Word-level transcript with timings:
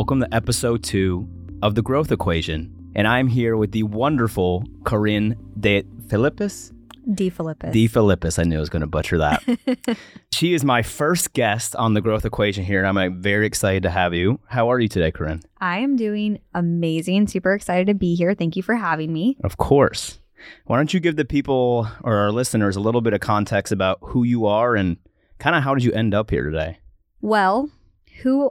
Welcome 0.00 0.20
to 0.20 0.34
episode 0.34 0.82
two 0.82 1.28
of 1.60 1.74
The 1.74 1.82
Growth 1.82 2.10
Equation. 2.10 2.74
And 2.96 3.06
I'm 3.06 3.28
here 3.28 3.58
with 3.58 3.72
the 3.72 3.82
wonderful 3.82 4.64
Corinne 4.84 5.36
De 5.60 5.84
Philippus. 6.08 6.72
D. 7.12 7.28
Philippus. 7.28 7.70
De 7.70 7.86
Philippus. 7.86 8.38
I 8.38 8.44
knew 8.44 8.56
I 8.56 8.60
was 8.60 8.70
going 8.70 8.80
to 8.80 8.86
butcher 8.86 9.18
that. 9.18 9.98
she 10.32 10.54
is 10.54 10.64
my 10.64 10.80
first 10.80 11.34
guest 11.34 11.76
on 11.76 11.92
The 11.92 12.00
Growth 12.00 12.24
Equation 12.24 12.64
here, 12.64 12.82
and 12.82 12.98
I'm 12.98 13.20
very 13.20 13.44
excited 13.44 13.82
to 13.82 13.90
have 13.90 14.14
you. 14.14 14.40
How 14.46 14.72
are 14.72 14.80
you 14.80 14.88
today, 14.88 15.12
Corinne? 15.12 15.42
I 15.60 15.80
am 15.80 15.96
doing 15.96 16.38
amazing. 16.54 17.26
Super 17.26 17.52
excited 17.52 17.86
to 17.88 17.94
be 17.94 18.14
here. 18.14 18.32
Thank 18.32 18.56
you 18.56 18.62
for 18.62 18.76
having 18.76 19.12
me. 19.12 19.36
Of 19.44 19.58
course. 19.58 20.18
Why 20.64 20.76
don't 20.78 20.94
you 20.94 21.00
give 21.00 21.16
the 21.16 21.26
people 21.26 21.86
or 22.02 22.16
our 22.16 22.32
listeners 22.32 22.74
a 22.74 22.80
little 22.80 23.02
bit 23.02 23.12
of 23.12 23.20
context 23.20 23.70
about 23.70 23.98
who 24.00 24.24
you 24.24 24.46
are 24.46 24.76
and 24.76 24.96
kind 25.38 25.54
of 25.54 25.62
how 25.62 25.74
did 25.74 25.84
you 25.84 25.92
end 25.92 26.14
up 26.14 26.30
here 26.30 26.44
today? 26.44 26.78
Well, 27.20 27.68
who 28.22 28.50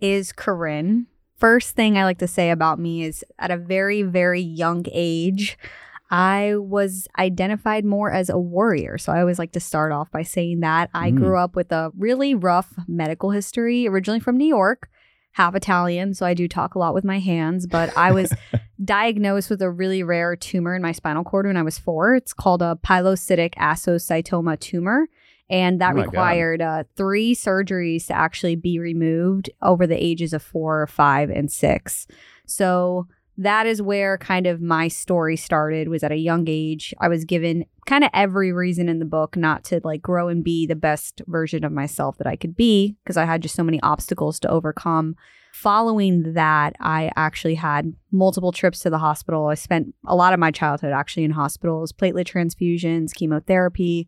is 0.00 0.32
Corinne? 0.32 1.06
First 1.36 1.74
thing 1.74 1.96
I 1.96 2.04
like 2.04 2.18
to 2.18 2.28
say 2.28 2.50
about 2.50 2.78
me 2.78 3.02
is 3.04 3.24
at 3.38 3.50
a 3.50 3.56
very, 3.56 4.02
very 4.02 4.40
young 4.42 4.84
age, 4.92 5.56
I 6.10 6.54
was 6.56 7.06
identified 7.18 7.84
more 7.84 8.10
as 8.12 8.28
a 8.28 8.38
warrior. 8.38 8.98
So 8.98 9.12
I 9.12 9.20
always 9.20 9.38
like 9.38 9.52
to 9.52 9.60
start 9.60 9.92
off 9.92 10.10
by 10.10 10.22
saying 10.22 10.60
that. 10.60 10.90
I 10.92 11.12
Mm. 11.12 11.16
grew 11.16 11.36
up 11.38 11.54
with 11.56 11.70
a 11.72 11.92
really 11.96 12.34
rough 12.34 12.74
medical 12.88 13.30
history, 13.30 13.86
originally 13.88 14.20
from 14.20 14.36
New 14.36 14.48
York, 14.48 14.88
half 15.32 15.54
Italian. 15.54 16.12
So 16.14 16.26
I 16.26 16.34
do 16.34 16.48
talk 16.48 16.74
a 16.74 16.78
lot 16.78 16.94
with 16.94 17.04
my 17.04 17.20
hands, 17.20 17.66
but 17.68 17.96
I 17.96 18.10
was 18.12 18.32
diagnosed 18.84 19.48
with 19.50 19.62
a 19.62 19.70
really 19.70 20.02
rare 20.02 20.34
tumor 20.36 20.74
in 20.74 20.82
my 20.82 20.92
spinal 20.92 21.22
cord 21.24 21.46
when 21.46 21.56
I 21.56 21.62
was 21.62 21.78
four. 21.78 22.14
It's 22.16 22.32
called 22.32 22.60
a 22.60 22.76
pilocytic 22.84 23.54
astrocytoma 23.54 24.58
tumor. 24.58 25.06
And 25.50 25.80
that 25.80 25.94
Oh 25.94 26.02
required 26.02 26.62
uh, 26.62 26.84
three 26.96 27.34
surgeries 27.34 28.06
to 28.06 28.14
actually 28.14 28.54
be 28.54 28.78
removed 28.78 29.50
over 29.60 29.86
the 29.86 30.02
ages 30.02 30.32
of 30.32 30.42
four, 30.42 30.86
five, 30.86 31.28
and 31.28 31.50
six. 31.50 32.06
So 32.46 33.08
that 33.36 33.66
is 33.66 33.80
where 33.80 34.18
kind 34.18 34.46
of 34.46 34.60
my 34.60 34.86
story 34.88 35.36
started 35.36 35.88
was 35.88 36.04
at 36.04 36.12
a 36.12 36.16
young 36.16 36.44
age. 36.46 36.94
I 37.00 37.08
was 37.08 37.24
given 37.24 37.64
kind 37.86 38.04
of 38.04 38.10
every 38.12 38.52
reason 38.52 38.88
in 38.88 38.98
the 38.98 39.06
book 39.06 39.34
not 39.34 39.64
to 39.64 39.80
like 39.82 40.02
grow 40.02 40.28
and 40.28 40.44
be 40.44 40.66
the 40.66 40.76
best 40.76 41.22
version 41.26 41.64
of 41.64 41.72
myself 41.72 42.18
that 42.18 42.26
i 42.26 42.36
could 42.36 42.54
be 42.54 42.96
because 43.02 43.16
i 43.16 43.24
had 43.24 43.42
just 43.42 43.56
so 43.56 43.64
many 43.64 43.80
obstacles 43.82 44.38
to 44.40 44.48
overcome. 44.48 45.16
Following 45.54 46.34
that 46.34 46.76
i 46.80 47.10
actually 47.16 47.54
had 47.56 47.94
multiple 48.12 48.52
trips 48.52 48.80
to 48.80 48.90
the 48.90 48.98
hospital. 48.98 49.46
I 49.46 49.54
spent 49.54 49.94
a 50.06 50.14
lot 50.14 50.34
of 50.34 50.38
my 50.38 50.50
childhood 50.50 50.92
actually 50.92 51.24
in 51.24 51.32
hospitals 51.32 51.92
platelet 51.92 52.26
transfusions 52.26 53.14
chemotherapy 53.14 54.06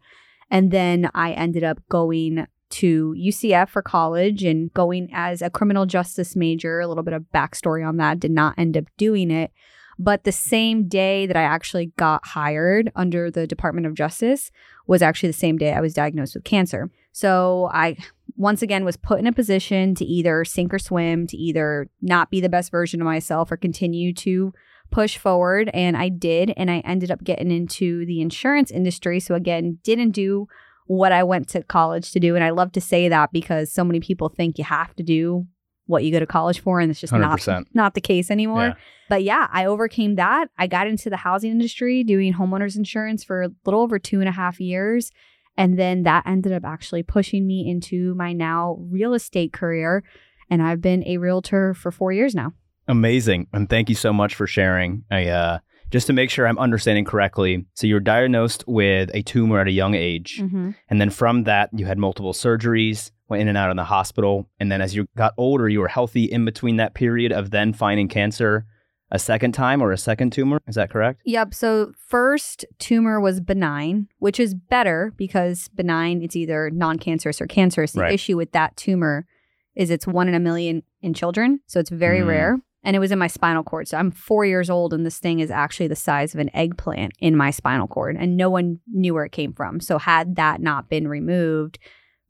and 0.53 0.71
then 0.71 1.11
i 1.15 1.33
ended 1.33 1.65
up 1.65 1.81
going 1.89 2.47
to 2.73 3.15
UCF 3.19 3.69
for 3.69 3.83
college 3.83 4.43
and 4.43 4.73
going 4.73 5.11
as 5.13 5.43
a 5.43 5.51
criminal 5.51 5.85
justice 5.87 6.35
major. 6.35 6.81
A 6.81 6.89
little 6.89 7.05
bit 7.05 7.15
of 7.15 7.27
backstory 7.33 7.87
on 7.87 7.99
that. 7.99 8.19
Did 8.19 8.31
not 8.31 8.59
end 8.59 8.77
up 8.77 8.85
doing 8.97 9.31
it. 9.31 9.53
But 9.99 10.25
the 10.25 10.33
same 10.33 10.89
day 10.89 11.27
that 11.27 11.37
I 11.37 11.43
actually 11.43 11.93
got 11.97 12.27
hired 12.27 12.91
under 12.97 13.31
the 13.31 13.47
Department 13.47 13.87
of 13.87 13.95
Justice 13.95 14.51
was 14.87 15.03
actually 15.03 15.29
the 15.29 15.35
same 15.35 15.59
day 15.59 15.73
I 15.73 15.83
was 15.83 15.95
diagnosed 15.95 16.35
with 16.35 16.45
cancer. 16.45 16.91
So 17.13 17.71
I 17.73 17.97
once 18.37 18.63
again 18.63 18.87
was 18.87 18.97
put 18.97 19.21
in 19.21 19.27
a 19.27 19.33
position 19.33 19.95
to 19.97 20.05
either 20.07 20.45
sink 20.45 20.73
or 20.73 20.79
swim, 20.79 21.27
to 21.27 21.37
either 21.37 21.89
not 22.01 22.31
be 22.31 22.41
the 22.41 22.49
best 22.49 22.71
version 22.71 23.03
of 23.03 23.05
myself 23.05 23.53
or 23.53 23.59
continue 23.59 24.15
to 24.15 24.53
push 24.93 25.19
forward. 25.19 25.71
And 25.75 25.97
I 25.97 26.09
did. 26.09 26.53
And 26.57 26.71
I 26.71 26.79
ended 26.81 27.11
up 27.11 27.25
getting 27.25 27.51
into 27.51 28.07
the 28.07 28.21
insurance 28.21 28.71
industry. 28.71 29.19
So 29.19 29.35
again, 29.35 29.79
didn't 29.83 30.13
do 30.13 30.47
what 30.87 31.13
I 31.13 31.23
went 31.23 31.49
to 31.49 31.63
college 31.63 32.13
to 32.13 32.21
do. 32.21 32.35
And 32.35 32.45
I 32.45 32.51
love 32.51 32.73
to 32.73 32.81
say 32.81 33.09
that 33.09 33.33
because 33.33 33.73
so 33.73 33.83
many 33.83 34.01
people 34.01 34.29
think 34.29 34.59
you 34.59 34.65
have 34.65 34.95
to 34.97 35.03
do 35.03 35.47
what 35.87 36.05
you 36.05 36.13
go 36.13 36.21
to 36.21 36.27
college 36.27 36.61
for, 36.61 36.81
and 36.81 36.91
it's 36.91 37.01
just 37.01 37.13
not 37.13 37.39
100%. 37.39 37.65
not 37.75 37.95
the 37.95 38.01
case 38.01 38.31
anymore. 38.31 38.69
Yeah. 38.69 38.75
But 39.09 39.25
yeah, 39.25 39.49
I 39.53 39.67
overcame 39.67 40.15
that. 40.15 40.49
I 40.57 40.67
got 40.67 40.87
into 40.87 41.11
the 41.11 41.17
housing 41.17 41.51
industry 41.51 42.05
doing 42.05 42.33
homeowners 42.33 42.77
insurance 42.77 43.25
for 43.25 43.43
a 43.43 43.49
little 43.65 43.81
over 43.81 43.99
two 43.99 44.21
and 44.21 44.29
a 44.29 44.33
half 44.33 44.61
years. 44.61 45.11
And 45.57 45.79
then 45.79 46.05
that 46.05 46.27
ended 46.27 46.53
up 46.53 46.65
actually 46.65 47.03
pushing 47.03 47.47
me 47.47 47.69
into 47.69 48.15
my 48.15 48.33
now 48.33 48.79
real 48.81 49.13
estate 49.13 49.53
career. 49.53 50.03
And 50.49 50.63
I've 50.63 50.81
been 50.81 51.05
a 51.07 51.19
realtor 51.19 51.75
for 51.75 51.91
four 51.91 52.13
years 52.13 52.35
now. 52.35 52.53
Amazing. 52.93 53.47
And 53.55 53.71
thank 53.71 53.89
you 53.89 53.95
so 53.95 54.13
much 54.13 54.35
for 54.35 54.47
sharing. 54.47 55.05
I, 55.11 55.29
uh, 55.29 55.59
just 55.91 56.07
to 56.09 56.13
make 56.13 56.29
sure 56.31 56.47
I'm 56.47 56.59
understanding 56.59 57.05
correctly, 57.07 57.65
so 57.75 57.87
you 57.87 57.95
were 57.95 58.01
diagnosed 58.01 58.65
with 58.67 59.11
a 59.15 59.23
tumor 59.23 59.61
at 59.61 59.67
a 59.67 59.71
young 59.73 59.95
age. 59.95 60.39
Mm-hmm. 60.41 60.71
And 60.91 61.01
then 61.01 61.09
from 61.11 61.45
that, 61.45 61.71
you 61.75 61.87
had 61.87 61.99
multiple 61.99 62.33
surgeries, 62.35 63.11
went 63.31 63.41
in 63.41 63.49
and 63.49 63.57
out 63.57 63.71
of 63.71 63.77
the 63.77 63.85
hospital. 63.85 64.47
And 64.61 64.71
then 64.71 64.83
as 64.83 64.95
you 64.95 65.07
got 65.17 65.33
older, 65.39 65.69
you 65.71 65.81
were 65.81 65.89
healthy 65.89 66.25
in 66.25 66.45
between 66.45 66.77
that 66.77 66.93
period 66.95 67.33
of 67.33 67.51
then 67.51 67.73
finding 67.73 68.09
cancer 68.09 68.67
a 69.11 69.19
second 69.19 69.53
time 69.53 69.83
or 69.83 69.91
a 69.93 69.99
second 69.99 70.33
tumor. 70.33 70.59
Is 70.67 70.75
that 70.75 70.91
correct? 70.91 71.21
Yep. 71.25 71.55
So 71.55 71.93
first 72.09 72.65
tumor 72.79 73.21
was 73.21 73.41
benign, 73.41 74.09
which 74.19 74.39
is 74.39 74.55
better 74.55 75.13
because 75.17 75.69
benign 75.75 76.23
it's 76.23 76.37
either 76.37 76.71
non-cancerous 76.71 77.41
or 77.41 77.47
cancerous. 77.47 77.93
The 77.93 78.01
Right. 78.03 78.15
issue 78.15 78.37
with 78.39 78.53
that 78.53 78.77
tumor 78.77 79.27
is 79.75 79.91
it's 79.91 80.07
one 80.07 80.29
in 80.29 80.35
a 80.35 80.41
million 80.41 80.83
in 81.03 81.13
children, 81.15 81.61
so 81.67 81.81
it's 81.81 81.91
very 81.91 82.21
Mm. 82.21 82.27
rare. 82.29 82.61
And 82.85 82.97
it 82.97 82.99
was 82.99 83.13
in 83.13 83.19
my 83.19 83.29
spinal 83.29 83.63
cord. 83.63 83.87
So 83.87 83.97
I'm 83.97 84.11
four 84.11 84.45
years 84.45 84.69
old, 84.69 84.93
and 84.93 85.07
this 85.07 85.19
thing 85.19 85.41
is 85.41 85.51
actually 85.51 85.87
the 85.87 85.97
size 85.97 86.35
of 86.35 86.41
an 86.41 86.51
eggplant 86.55 87.13
in 87.21 87.37
my 87.37 87.51
spinal 87.51 87.87
cord, 87.87 88.17
and 88.19 88.37
no 88.37 88.51
one 88.51 88.81
knew 88.93 89.15
where 89.15 89.25
it 89.25 89.33
came 89.33 89.53
from. 89.53 89.81
So 89.81 89.99
had 89.99 90.37
that 90.37 90.61
not 90.61 90.89
been 90.89 91.07
removed, 91.07 91.79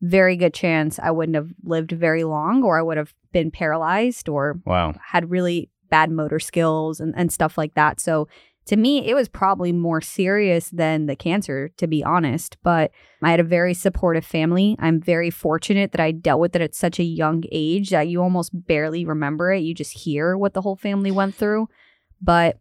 very 0.02 0.36
good 0.36 0.52
chance 0.52 0.98
I 0.98 1.10
wouldn't 1.10 1.36
have 1.36 1.50
lived 1.64 1.92
very 1.92 2.24
long, 2.24 2.62
or 2.62 2.78
I 2.78 2.82
would 2.82 2.96
have 2.98 3.14
been 3.32 3.50
paralyzed, 3.50 4.28
or 4.28 4.60
Wow. 4.66 4.94
had 5.10 5.30
really 5.30 5.70
bad 5.90 6.10
motor 6.10 6.38
skills 6.40 7.00
and, 7.00 7.14
and 7.16 7.32
stuff 7.32 7.56
like 7.56 7.74
that. 7.74 8.00
So 8.00 8.28
to 8.66 8.76
me, 8.76 9.08
it 9.08 9.14
was 9.14 9.28
probably 9.28 9.72
more 9.72 10.00
serious 10.00 10.70
than 10.70 11.06
the 11.06 11.16
cancer, 11.16 11.70
to 11.78 11.86
be 11.86 12.04
honest. 12.04 12.56
But 12.62 12.92
I 13.22 13.30
had 13.30 13.40
a 13.40 13.44
very 13.44 13.74
supportive 13.74 14.24
family. 14.24 14.76
I'm 14.78 15.00
very 15.00 15.30
fortunate 15.30 15.92
that 15.92 16.00
I 16.00 16.12
dealt 16.12 16.40
with 16.40 16.54
it 16.54 16.62
at 16.62 16.74
such 16.74 17.00
a 17.00 17.04
young 17.04 17.42
age 17.50 17.90
that 17.90 18.08
you 18.08 18.22
almost 18.22 18.50
barely 18.66 19.04
remember 19.04 19.52
it. 19.52 19.62
You 19.62 19.74
just 19.74 19.98
hear 19.98 20.36
what 20.36 20.54
the 20.54 20.60
whole 20.60 20.76
family 20.76 21.10
went 21.10 21.34
through. 21.34 21.68
But 22.20 22.60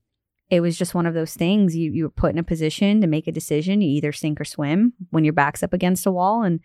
it 0.49 0.61
was 0.61 0.77
just 0.77 0.95
one 0.95 1.05
of 1.05 1.13
those 1.13 1.35
things. 1.35 1.75
You 1.75 1.91
you 1.91 2.03
were 2.03 2.09
put 2.09 2.33
in 2.33 2.39
a 2.39 2.43
position 2.43 2.99
to 3.01 3.07
make 3.07 3.27
a 3.27 3.31
decision. 3.31 3.81
You 3.81 3.89
either 3.89 4.11
sink 4.11 4.41
or 4.41 4.45
swim 4.45 4.93
when 5.11 5.23
your 5.23 5.33
back's 5.33 5.63
up 5.63 5.71
against 5.71 6.07
a 6.07 6.11
wall. 6.11 6.41
And 6.41 6.61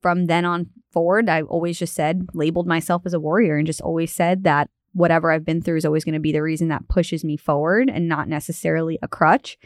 from 0.00 0.26
then 0.26 0.46
on 0.46 0.70
forward, 0.92 1.28
I 1.28 1.42
always 1.42 1.78
just 1.78 1.94
said, 1.94 2.26
labeled 2.32 2.66
myself 2.66 3.02
as 3.04 3.12
a 3.12 3.20
warrior 3.20 3.56
and 3.56 3.66
just 3.66 3.80
always 3.82 4.12
said 4.12 4.44
that 4.44 4.70
whatever 4.92 5.30
I've 5.30 5.44
been 5.44 5.62
through 5.62 5.76
is 5.76 5.84
always 5.84 6.04
going 6.04 6.14
to 6.14 6.20
be 6.20 6.32
the 6.32 6.42
reason 6.42 6.68
that 6.68 6.88
pushes 6.88 7.24
me 7.24 7.36
forward 7.36 7.90
and 7.90 8.08
not 8.08 8.28
necessarily 8.28 8.98
a 9.02 9.08
crutch. 9.08 9.58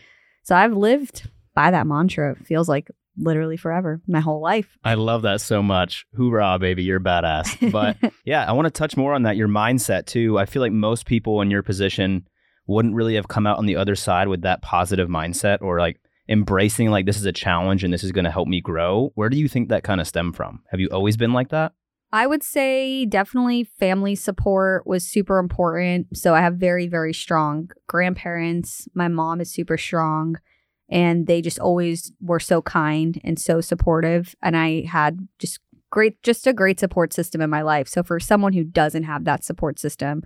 So 0.43 0.57
I've 0.57 0.77
lived 0.77 1.31
by 1.55 1.71
that 1.71 1.87
mantra. 1.87 2.33
It 2.33 2.47
feels 2.47 2.69
like 2.69 2.91
literally 3.17 3.57
forever, 3.57 4.01
my 4.07 4.21
whole 4.21 4.41
life. 4.41 4.79
I 4.85 4.95
love 4.95 5.23
that 5.23 5.41
so 5.41 5.63
much. 5.63 6.07
Hoorah, 6.17 6.59
baby, 6.59 6.83
you're 6.83 7.01
badass. 7.01 7.71
But 7.71 7.97
yeah, 8.25 8.45
I 8.49 8.53
want 8.53 8.67
to 8.67 8.71
touch 8.71 8.97
more 8.97 9.15
on 9.15 9.23
that, 9.23 9.37
your 9.37 9.49
mindset 9.49 10.07
too. 10.07 10.39
I 10.39 10.47
feel 10.47 10.63
like 10.63 10.73
most 10.73 11.07
people 11.07 11.41
in 11.41 11.51
your 11.51 11.63
position 11.63 12.27
wouldn't 12.67 12.95
really 12.95 13.17
have 13.17 13.29
come 13.29 13.47
out 13.47 13.59
on 13.59 13.67
the 13.67 13.77
other 13.77 13.95
side 13.95 14.29
with 14.29 14.43
that 14.43 14.63
positive 14.63 15.09
mindset 15.09 15.61
or 15.61 15.79
like 15.79 16.01
embracing 16.29 16.91
like 16.91 17.05
this 17.05 17.17
is 17.17 17.25
a 17.27 17.33
challenge 17.33 17.85
and 17.85 17.93
this 17.93 18.05
is 18.05 18.13
going 18.13 18.25
to 18.25 18.31
help 18.31 18.49
me 18.49 18.61
grow. 18.61 19.11
Where 19.15 19.29
do 19.29 19.37
you 19.37 19.49
think 19.49 19.69
that 19.69 19.85
kind 19.85 20.01
of 20.01 20.07
stemmed 20.07 20.37
from? 20.37 20.63
Have 20.71 20.81
you 20.81 20.89
always 20.89 21.17
been 21.17 21.33
like 21.33 21.51
that? 21.51 21.73
I 22.13 22.27
would 22.27 22.43
say 22.43 23.07
definitely 23.07 23.65
family 23.65 24.15
support 24.15 24.87
was 24.87 25.05
super 25.05 25.39
important. 25.39 26.17
So 26.17 26.35
I 26.35 26.41
have 26.41 26.57
very, 26.57 26.87
very 26.87 27.15
strong 27.15 27.71
grandparents. 27.87 28.87
My 28.95 29.09
mom 29.09 29.41
is 29.41 29.51
super 29.51 29.79
strong 29.79 30.37
and 30.91 31.27
they 31.27 31.41
just 31.41 31.59
always 31.59 32.13
were 32.21 32.41
so 32.41 32.61
kind 32.61 33.19
and 33.25 33.39
so 33.39 33.63
supportive. 33.63 34.35
And 34.43 34.57
I 34.57 34.83
had 34.83 35.27
just 35.39 35.61
great, 35.91 36.23
just 36.23 36.47
a 36.47 36.53
great 36.53 36.79
support 36.79 37.15
system 37.15 37.41
in 37.41 37.49
my 37.49 37.63
life. 37.63 37.89
So 37.89 38.03
for 38.03 38.21
someone 38.21 38.53
who 38.53 38.65
doesn't 38.65 39.05
have 39.05 39.25
that 39.25 39.43
support 39.43 39.79
system, 39.79 40.23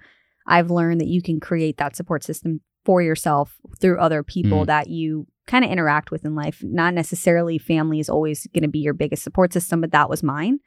I've 0.49 0.71
learned 0.71 1.01
that 1.01 1.09
you 1.09 1.23
can 1.23 1.39
create 1.39 1.77
that 1.77 1.95
support 1.95 2.25
system 2.25 2.63
for 2.85 3.01
yourself 3.01 3.59
through 3.81 3.99
other 4.01 4.23
people 4.23 4.63
Mm. 4.63 4.67
that 4.67 4.89
you 4.89 5.27
kind 5.47 5.65
of 5.65 5.71
interact 5.71 6.11
with 6.11 6.25
in 6.25 6.35
life. 6.35 6.63
Not 6.65 6.95
necessarily 6.95 7.59
family 7.59 8.01
is 8.01 8.09
always 8.09 8.47
going 8.53 8.63
to 8.63 8.69
be 8.69 8.79
your 8.81 8.95
biggest 8.95 9.23
support 9.23 9.53
system, 9.53 9.81
but 9.81 9.93
that 9.93 10.11
was 10.11 10.23
mine. 10.23 10.59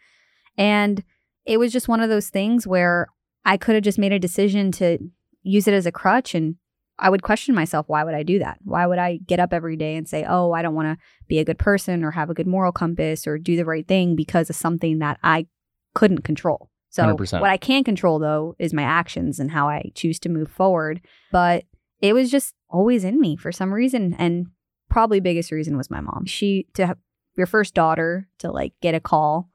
And 0.59 1.03
it 1.45 1.57
was 1.57 1.71
just 1.71 1.87
one 1.87 2.01
of 2.01 2.09
those 2.09 2.29
things 2.29 2.67
where 2.67 3.07
I 3.45 3.57
could 3.57 3.73
have 3.73 3.83
just 3.83 3.97
made 3.97 4.11
a 4.11 4.19
decision 4.19 4.71
to 4.73 4.99
use 5.41 5.67
it 5.67 5.73
as 5.73 5.87
a 5.87 5.91
crutch 5.91 6.35
and 6.35 6.55
I 7.01 7.09
would 7.09 7.23
question 7.23 7.55
myself, 7.55 7.87
why 7.87 8.03
would 8.03 8.13
I 8.13 8.23
do 8.23 8.39
that? 8.39 8.59
Why 8.63 8.85
would 8.85 8.99
I 8.99 9.19
get 9.25 9.39
up 9.39 9.53
every 9.53 9.77
day 9.77 9.95
and 9.95 10.07
say, 10.07 10.25
oh, 10.27 10.51
I 10.51 10.61
don't 10.61 10.75
want 10.75 10.99
to 10.99 11.05
be 11.27 11.39
a 11.39 11.45
good 11.45 11.57
person 11.57 12.03
or 12.03 12.11
have 12.11 12.29
a 12.29 12.33
good 12.33 12.45
moral 12.45 12.71
compass 12.71 13.25
or 13.25 13.37
do 13.37 13.55
the 13.55 13.65
right 13.65 13.87
thing 13.87 14.17
because 14.17 14.49
of 14.49 14.55
something 14.55 14.99
that 14.99 15.17
I 15.23 15.47
couldn't 15.95 16.23
control? 16.23 16.69
So, 16.89 17.03
100%. 17.03 17.39
what 17.39 17.49
I 17.49 17.57
can 17.57 17.83
control 17.83 18.19
though 18.19 18.55
is 18.59 18.73
my 18.73 18.83
actions 18.83 19.39
and 19.39 19.51
how 19.51 19.69
I 19.69 19.91
choose 19.95 20.19
to 20.19 20.29
move 20.29 20.51
forward. 20.51 21.01
But 21.31 21.65
it 22.01 22.13
was 22.13 22.31
just 22.31 22.53
always 22.69 23.03
in 23.03 23.19
me 23.19 23.35
for 23.35 23.51
some 23.51 23.73
reason. 23.73 24.15
And 24.15 24.47
probably 24.89 25.19
biggest 25.19 25.51
reason 25.51 25.77
was 25.77 25.89
my 25.89 26.01
mom. 26.01 26.25
She, 26.25 26.67
to 26.73 26.87
have 26.87 26.97
your 27.37 27.47
first 27.47 27.73
daughter 27.73 28.27
to 28.39 28.51
like 28.51 28.73
get 28.81 28.95
a 28.95 28.99
call, 28.99 29.48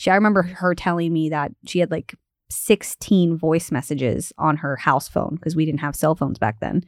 she, 0.00 0.10
I 0.10 0.14
remember 0.14 0.42
her 0.42 0.74
telling 0.74 1.12
me 1.12 1.28
that 1.28 1.52
she 1.66 1.78
had 1.78 1.90
like 1.90 2.14
16 2.50 3.36
voice 3.36 3.70
messages 3.70 4.32
on 4.38 4.56
her 4.58 4.76
house 4.76 5.08
phone 5.08 5.34
because 5.34 5.54
we 5.54 5.66
didn't 5.66 5.80
have 5.80 5.94
cell 5.94 6.14
phones 6.14 6.38
back 6.38 6.60
then. 6.60 6.84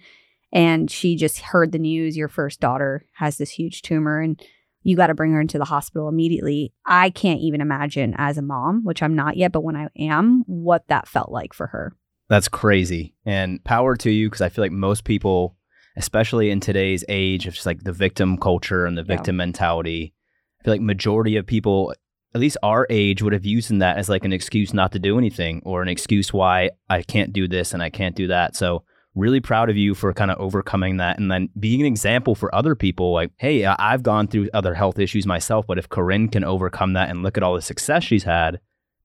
And 0.52 0.90
she 0.90 1.16
just 1.16 1.40
heard 1.40 1.72
the 1.72 1.78
news 1.78 2.16
your 2.16 2.28
first 2.28 2.58
daughter 2.60 3.04
has 3.14 3.36
this 3.36 3.50
huge 3.50 3.82
tumor 3.82 4.20
and 4.20 4.42
you 4.82 4.96
got 4.96 5.06
to 5.08 5.14
bring 5.14 5.32
her 5.32 5.40
into 5.40 5.58
the 5.58 5.64
hospital 5.66 6.08
immediately. 6.08 6.72
I 6.86 7.10
can't 7.10 7.40
even 7.40 7.60
imagine 7.60 8.14
as 8.16 8.38
a 8.38 8.42
mom, 8.42 8.82
which 8.82 9.02
I'm 9.02 9.14
not 9.14 9.36
yet, 9.36 9.52
but 9.52 9.62
when 9.62 9.76
I 9.76 9.88
am, 9.96 10.42
what 10.46 10.88
that 10.88 11.06
felt 11.06 11.30
like 11.30 11.54
for 11.54 11.68
her. 11.68 11.94
That's 12.28 12.48
crazy. 12.48 13.14
And 13.24 13.62
power 13.62 13.94
to 13.96 14.10
you 14.10 14.28
because 14.28 14.40
I 14.40 14.48
feel 14.48 14.64
like 14.64 14.72
most 14.72 15.04
people, 15.04 15.56
especially 15.96 16.50
in 16.50 16.60
today's 16.60 17.04
age 17.08 17.46
of 17.46 17.54
just 17.54 17.66
like 17.66 17.84
the 17.84 17.92
victim 17.92 18.38
culture 18.38 18.86
and 18.86 18.96
the 18.96 19.02
Yeah. 19.02 19.16
victim 19.16 19.36
mentality, 19.36 20.14
I 20.60 20.64
feel 20.64 20.74
like 20.74 20.80
majority 20.80 21.36
of 21.36 21.46
people, 21.46 21.94
at 22.34 22.40
least 22.40 22.56
our 22.62 22.86
age, 22.90 23.22
would 23.22 23.32
have 23.32 23.44
used 23.44 23.70
in 23.70 23.78
that 23.78 23.98
as 23.98 24.08
like 24.08 24.24
an 24.24 24.32
excuse 24.32 24.72
not 24.72 24.92
to 24.92 24.98
do 24.98 25.18
anything 25.18 25.60
or 25.64 25.82
an 25.82 25.88
excuse 25.88 26.32
why 26.32 26.70
I 26.88 27.02
can't 27.02 27.32
do 27.32 27.46
this 27.48 27.72
and 27.74 27.82
I 27.82 27.90
can't 27.90 28.16
do 28.16 28.26
that. 28.28 28.56
So 28.56 28.84
really 29.14 29.40
proud 29.40 29.68
of 29.68 29.76
you 29.76 29.94
for 29.94 30.12
kind 30.14 30.30
of 30.30 30.38
overcoming 30.38 30.96
that 30.96 31.18
and 31.18 31.30
then 31.30 31.48
being 31.60 31.80
an 31.80 31.86
example 31.86 32.34
for 32.34 32.54
other 32.54 32.74
people 32.74 33.12
like 33.12 33.30
hey 33.36 33.62
i've 33.66 34.02
gone 34.02 34.26
through 34.26 34.48
other 34.54 34.72
health 34.72 34.98
issues 34.98 35.26
myself 35.26 35.66
but 35.66 35.76
if 35.76 35.86
corinne 35.90 36.28
can 36.28 36.42
overcome 36.42 36.94
that 36.94 37.10
and 37.10 37.22
look 37.22 37.36
at 37.36 37.42
all 37.42 37.54
the 37.54 37.60
success 37.60 38.02
she's 38.02 38.22
had 38.24 38.58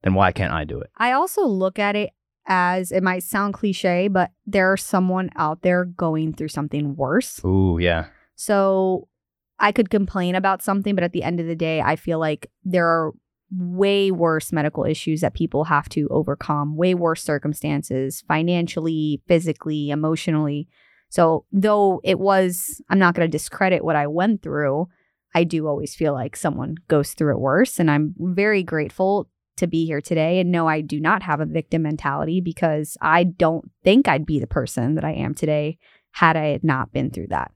then 0.04 0.14
why 0.14 0.32
can't 0.32 0.54
i 0.54 0.64
do 0.64 0.80
it 0.80 0.90
I 0.96 1.12
also 1.12 1.46
look 1.46 1.78
at 1.78 1.98
it 1.98 2.12
as 2.46 2.94
it 2.94 3.04
might 3.04 3.24
sound 3.24 3.54
cliche, 3.54 4.08
but 4.08 4.32
there's 4.46 4.82
someone 4.82 5.30
out 5.36 5.62
there 5.64 5.84
going 5.84 6.32
through 6.32 6.48
something 6.48 6.96
worse. 6.96 7.42
ooh 7.44 7.78
yeah 7.78 8.06
So 8.36 9.10
I 9.60 9.72
could 9.72 9.90
complain 9.90 10.36
about 10.36 10.62
something, 10.62 10.96
but 10.96 11.04
at 11.04 11.14
the 11.14 11.24
end 11.24 11.40
of 11.40 11.48
the 11.48 11.56
day, 11.56 11.82
I 11.82 11.96
feel 11.96 12.20
like 12.20 12.50
there 12.64 12.86
are 12.86 13.12
way 13.52 14.12
worse 14.12 14.52
medical 14.52 14.84
issues 14.84 15.22
that 15.22 15.34
people 15.34 15.64
have 15.66 15.90
to 15.90 16.08
overcome, 16.10 16.76
way 16.76 16.94
worse 16.94 17.24
circumstances, 17.24 18.24
financially, 18.28 19.22
physically, 19.28 19.90
emotionally. 19.90 20.68
So, 21.10 21.46
though 21.52 22.02
it 22.04 22.20
was, 22.20 22.82
I'm 22.90 23.00
not 23.00 23.16
going 23.16 23.26
to 23.26 23.32
discredit 23.32 23.84
what 23.84 23.96
I 23.96 24.08
went 24.08 24.44
through, 24.44 24.88
I 25.34 25.44
do 25.44 25.68
always 25.68 25.96
feel 25.96 26.14
like 26.14 26.36
someone 26.36 26.76
goes 26.88 27.14
through 27.14 27.36
it 27.36 27.40
worse. 27.40 27.80
And 27.80 27.90
I'm 27.90 28.14
very 28.20 28.64
grateful 28.64 29.30
to 29.58 29.68
be 29.68 29.86
here 29.86 30.02
today. 30.02 30.40
And 30.40 30.52
no, 30.52 30.68
I 30.68 30.82
do 30.82 31.00
not 31.00 31.24
have 31.24 31.40
a 31.40 31.46
victim 31.46 31.84
mentality 31.84 32.42
because 32.42 32.98
I 33.02 33.24
don't 33.24 33.72
think 33.84 34.08
I'd 34.08 34.26
be 34.26 34.40
the 34.40 34.48
person 34.48 34.96
that 34.96 35.04
I 35.04 35.14
am 35.14 35.34
today 35.34 35.78
had 36.12 36.36
I 36.36 36.60
not 36.64 36.92
been 36.92 37.12
through 37.12 37.28
that. 37.30 37.52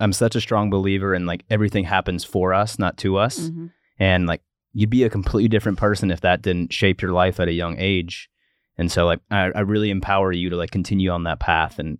I'm 0.00 0.12
such 0.12 0.34
a 0.36 0.40
strong 0.40 0.70
believer 0.70 1.14
in 1.14 1.26
like 1.26 1.44
everything 1.50 1.84
happens 1.84 2.24
for 2.24 2.52
us 2.54 2.78
not 2.78 2.96
to 2.98 3.16
us. 3.16 3.50
Mhm. 3.50 3.70
and 3.98 4.26
like 4.26 4.42
you'd 4.74 4.90
be 4.90 5.04
a 5.04 5.10
completely 5.10 5.48
different 5.48 5.78
person 5.78 6.10
if 6.10 6.20
that 6.22 6.40
didn't 6.42 6.72
shape 6.72 7.02
your 7.02 7.12
life 7.12 7.38
at 7.38 7.46
a 7.48 7.52
young 7.52 7.76
age. 7.78 8.28
And 8.78 8.90
so 8.90 9.04
like 9.06 9.20
i, 9.30 9.50
I 9.54 9.60
really 9.60 9.90
empower 9.90 10.32
you 10.32 10.48
to 10.50 10.56
like 10.56 10.70
continue 10.70 11.10
on 11.10 11.24
that 11.24 11.40
path 11.40 11.78
and 11.78 11.98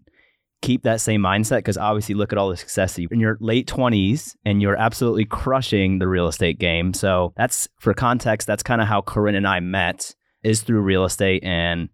keep 0.63 0.83
that 0.85 1.01
same 1.01 1.21
mindset 1.21 1.59
because 1.59 1.77
obviously 1.77 2.15
look 2.15 2.33
at 2.33 2.39
all 2.39 2.49
the 2.49 2.57
success 2.57 2.95
that 2.95 3.03
you 3.03 3.09
in 3.11 3.19
your 3.21 3.37
late 3.41 3.67
20s 3.67 4.37
and 4.45 4.63
you're 4.63 4.77
absolutely 4.77 5.25
crushing 5.25 5.99
the 5.99 6.07
real 6.09 6.29
estate 6.29 6.59
game. 6.59 6.95
So 6.95 7.33
that's 7.37 7.69
for 7.79 7.93
context 7.95 8.47
that's 8.47 8.63
kind 8.63 8.81
of 8.81 8.87
how 8.89 9.03
corinne 9.03 9.35
and 9.35 9.47
i 9.47 9.61
met 9.61 10.15
is 10.43 10.63
through 10.63 10.81
real 10.81 11.05
estate. 11.05 11.43
And 11.45 11.89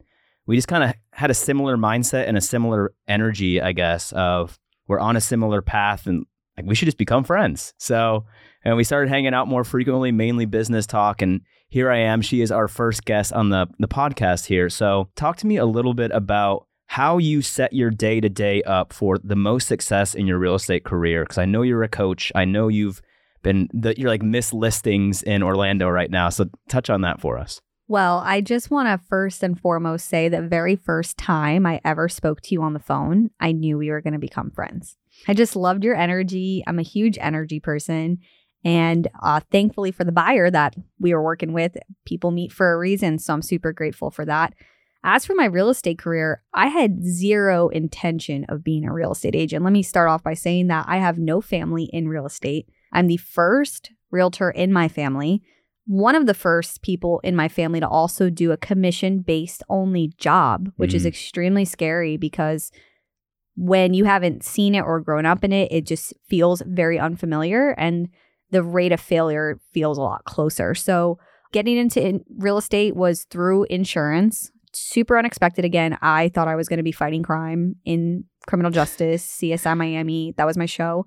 we 0.46 0.54
just 0.56 0.68
kind 0.68 0.84
of 0.84 0.94
had 1.12 1.30
a 1.30 1.34
similar 1.34 1.76
mindset 1.76 2.28
and 2.28 2.36
a 2.36 2.40
similar 2.40 2.92
energy 3.08 3.60
i 3.60 3.72
guess 3.72 4.12
of 4.12 4.58
we're 4.88 4.98
on 4.98 5.16
a 5.16 5.20
similar 5.20 5.62
path 5.62 6.06
and 6.06 6.26
like 6.56 6.66
we 6.66 6.74
should 6.74 6.86
just 6.86 6.98
become 6.98 7.22
friends 7.22 7.72
so 7.78 8.24
and 8.64 8.76
we 8.76 8.84
started 8.84 9.08
hanging 9.08 9.34
out 9.34 9.48
more 9.48 9.64
frequently, 9.64 10.12
mainly 10.12 10.44
business 10.44 10.86
talk. 10.86 11.22
And 11.22 11.42
here 11.68 11.90
I 11.90 11.98
am. 11.98 12.20
She 12.22 12.40
is 12.40 12.50
our 12.50 12.68
first 12.68 13.04
guest 13.04 13.32
on 13.32 13.50
the, 13.50 13.66
the 13.78 13.88
podcast 13.88 14.46
here. 14.46 14.68
So, 14.68 15.08
talk 15.16 15.36
to 15.38 15.46
me 15.46 15.56
a 15.56 15.66
little 15.66 15.94
bit 15.94 16.10
about 16.12 16.66
how 16.86 17.18
you 17.18 17.42
set 17.42 17.72
your 17.72 17.90
day 17.90 18.20
to 18.20 18.28
day 18.28 18.62
up 18.62 18.92
for 18.92 19.18
the 19.18 19.36
most 19.36 19.68
success 19.68 20.14
in 20.14 20.26
your 20.26 20.38
real 20.38 20.54
estate 20.54 20.84
career. 20.84 21.24
Because 21.24 21.38
I 21.38 21.44
know 21.44 21.62
you're 21.62 21.82
a 21.82 21.88
coach. 21.88 22.32
I 22.34 22.44
know 22.44 22.68
you've 22.68 23.00
been 23.42 23.68
that 23.74 23.98
you're 23.98 24.10
like 24.10 24.22
miss 24.22 24.52
listings 24.52 25.22
in 25.22 25.42
Orlando 25.42 25.88
right 25.88 26.10
now. 26.10 26.28
So, 26.28 26.46
touch 26.68 26.90
on 26.90 27.02
that 27.02 27.20
for 27.20 27.38
us. 27.38 27.60
Well, 27.90 28.18
I 28.18 28.42
just 28.42 28.70
want 28.70 28.88
to 28.88 29.06
first 29.08 29.42
and 29.42 29.58
foremost 29.58 30.08
say 30.08 30.28
that 30.28 30.42
very 30.42 30.76
first 30.76 31.16
time 31.16 31.64
I 31.64 31.80
ever 31.86 32.06
spoke 32.06 32.42
to 32.42 32.54
you 32.54 32.62
on 32.62 32.74
the 32.74 32.78
phone, 32.78 33.30
I 33.40 33.52
knew 33.52 33.78
we 33.78 33.90
were 33.90 34.02
going 34.02 34.12
to 34.12 34.18
become 34.18 34.50
friends. 34.50 34.98
I 35.26 35.32
just 35.32 35.56
loved 35.56 35.82
your 35.82 35.96
energy. 35.96 36.62
I'm 36.66 36.78
a 36.78 36.82
huge 36.82 37.16
energy 37.18 37.60
person. 37.60 38.18
And 38.62 39.08
uh, 39.22 39.40
thankfully 39.50 39.90
for 39.90 40.04
the 40.04 40.12
buyer 40.12 40.50
that 40.50 40.76
we 41.00 41.14
were 41.14 41.22
working 41.22 41.54
with, 41.54 41.78
people 42.04 42.30
meet 42.30 42.52
for 42.52 42.72
a 42.72 42.78
reason. 42.78 43.18
So 43.18 43.32
I'm 43.32 43.40
super 43.40 43.72
grateful 43.72 44.10
for 44.10 44.26
that. 44.26 44.52
As 45.02 45.24
for 45.24 45.34
my 45.34 45.46
real 45.46 45.70
estate 45.70 45.98
career, 45.98 46.42
I 46.52 46.66
had 46.66 47.02
zero 47.02 47.68
intention 47.68 48.44
of 48.50 48.64
being 48.64 48.84
a 48.84 48.92
real 48.92 49.12
estate 49.12 49.34
agent. 49.34 49.64
Let 49.64 49.72
me 49.72 49.82
start 49.82 50.10
off 50.10 50.22
by 50.22 50.34
saying 50.34 50.66
that 50.66 50.84
I 50.88 50.98
have 50.98 51.18
no 51.18 51.40
family 51.40 51.84
in 51.84 52.08
real 52.08 52.26
estate. 52.26 52.68
I'm 52.92 53.06
the 53.06 53.16
first 53.16 53.92
realtor 54.10 54.50
in 54.50 54.74
my 54.74 54.88
family 54.88 55.42
one 55.90 56.14
of 56.14 56.26
the 56.26 56.34
first 56.34 56.82
people 56.82 57.18
in 57.24 57.34
my 57.34 57.48
family 57.48 57.80
to 57.80 57.88
also 57.88 58.28
do 58.28 58.52
a 58.52 58.58
commission 58.58 59.20
based 59.20 59.62
only 59.70 60.12
job, 60.18 60.70
which 60.76 60.92
is 60.92 61.04
Mhm. 61.04 61.08
extremely 61.08 61.64
scary 61.64 62.18
because 62.18 62.70
when 63.56 63.94
you 63.94 64.04
haven't 64.04 64.44
seen 64.44 64.74
it 64.74 64.82
or 64.82 65.00
grown 65.00 65.24
up 65.24 65.42
in 65.42 65.50
it, 65.52 65.72
it 65.72 65.86
just 65.86 66.12
feels 66.28 66.62
very 66.66 66.98
unfamiliar 66.98 67.70
and 67.78 68.08
the 68.50 68.62
rate 68.62 68.92
of 68.92 69.00
failure 69.00 69.58
feels 69.72 69.96
a 69.96 70.02
lot 70.02 70.24
closer. 70.24 70.74
So, 70.74 71.18
getting 71.52 71.78
into 71.78 72.06
in- 72.06 72.24
real 72.36 72.58
estate 72.58 72.94
was 72.94 73.24
through 73.24 73.64
insurance. 73.70 74.50
Super 74.74 75.18
unexpected 75.18 75.64
again. 75.64 75.96
I 76.02 76.28
thought 76.28 76.48
I 76.48 76.54
was 76.56 76.68
going 76.68 76.76
to 76.76 76.82
be 76.82 76.92
fighting 76.92 77.22
crime 77.22 77.76
in 77.86 78.24
criminal 78.46 78.70
justice, 78.70 79.24
CSI 79.24 79.72
Miami. 79.74 80.34
That 80.36 80.46
was 80.46 80.58
my 80.58 80.66
show. 80.66 81.06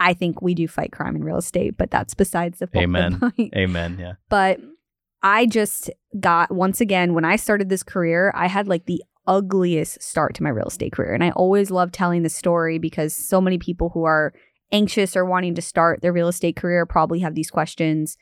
I 0.00 0.14
think 0.14 0.42
we 0.42 0.54
do 0.54 0.66
fight 0.66 0.92
crime 0.92 1.14
in 1.14 1.22
real 1.22 1.36
estate, 1.36 1.76
but 1.76 1.90
that's 1.90 2.14
besides 2.14 2.58
the, 2.58 2.66
po- 2.66 2.80
the 2.80 2.84
Amen. 2.84 3.20
point 3.36 3.54
Amen. 3.54 3.96
Yeah. 4.00 4.14
but 4.28 4.58
I 5.22 5.46
just 5.46 5.90
got 6.18 6.50
once 6.50 6.80
again 6.80 7.12
when 7.12 7.26
I 7.26 7.36
started 7.36 7.68
this 7.68 7.82
career, 7.82 8.32
I 8.34 8.48
had 8.48 8.66
like 8.66 8.86
the 8.86 9.02
ugliest 9.26 10.02
start 10.02 10.34
to 10.34 10.42
my 10.42 10.48
real 10.48 10.66
estate 10.68 10.92
career. 10.92 11.12
And 11.12 11.22
I 11.22 11.30
always 11.32 11.70
love 11.70 11.92
telling 11.92 12.22
the 12.22 12.30
story 12.30 12.78
because 12.78 13.14
so 13.14 13.40
many 13.40 13.58
people 13.58 13.90
who 13.90 14.04
are 14.04 14.32
anxious 14.72 15.14
or 15.14 15.24
wanting 15.26 15.54
to 15.56 15.62
start 15.62 16.00
their 16.00 16.12
real 16.12 16.28
estate 16.28 16.56
career 16.56 16.86
probably 16.86 17.20
have 17.20 17.34
these 17.34 17.50
questions 17.50 18.16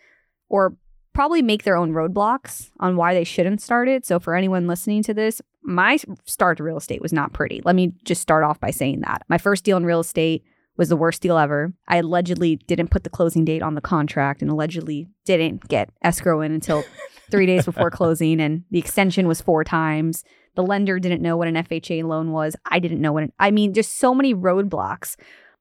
or 0.49 0.77
probably 1.15 1.43
make 1.43 1.63
their 1.63 1.77
own 1.77 1.93
roadblocks 1.93 2.71
on 2.81 2.97
why 2.97 3.15
they 3.15 3.25
shouldn't 3.25 3.61
start 3.63 3.89
it. 3.89 4.05
So 4.05 4.19
for 4.19 4.35
anyone 4.35 4.67
listening 4.67 5.03
to 5.05 5.15
this, 5.15 5.41
my 5.63 5.99
start 6.25 6.59
to 6.59 6.65
real 6.65 6.77
estate 6.77 7.03
was 7.03 7.13
not 7.13 7.33
pretty. 7.33 7.61
Let 7.65 7.77
me 7.77 7.93
just 8.05 8.23
start 8.23 8.45
off 8.45 8.59
by 8.61 8.71
saying 8.71 9.01
that. 9.03 9.23
My 9.29 9.39
first 9.39 9.65
deal 9.65 9.77
in 9.77 9.85
real 9.85 10.01
estate 10.01 10.45
was 10.79 10.89
the 10.89 10.97
worst 10.97 11.21
deal 11.21 11.37
ever. 11.37 11.75
I 11.89 11.97
allegedly 11.97 12.57
didn't 12.57 12.91
put 12.91 13.03
the 13.03 13.11
closing 13.11 13.45
date 13.45 13.63
on 13.63 13.75
the 13.75 13.81
contract 13.81 14.41
and 14.41 14.51
allegedly 14.51 15.09
didn't 15.25 15.69
get 15.69 15.91
escrow 16.03 16.41
in 16.41 16.53
until 16.53 16.85
three 17.31 17.47
days 17.47 17.65
before 17.65 17.91
closing. 17.91 18.41
And 18.41 18.65
the 18.71 18.79
extension 18.79 19.27
was 19.27 19.41
four 19.41 19.65
times. 19.65 20.25
The 20.55 20.63
lender 20.63 20.99
didn't 20.99 21.21
know 21.21 21.37
what 21.37 21.49
an 21.49 21.57
FHA 21.57 22.05
loan 22.05 22.31
was. 22.31 22.57
I 22.65 22.79
didn't 22.79 23.01
know 23.01 23.13
what 23.13 23.25
an, 23.25 23.33
I 23.39 23.51
mean, 23.51 23.75
just 23.75 23.99
so 23.99 24.15
many 24.15 24.35
roadblocks. 24.35 25.17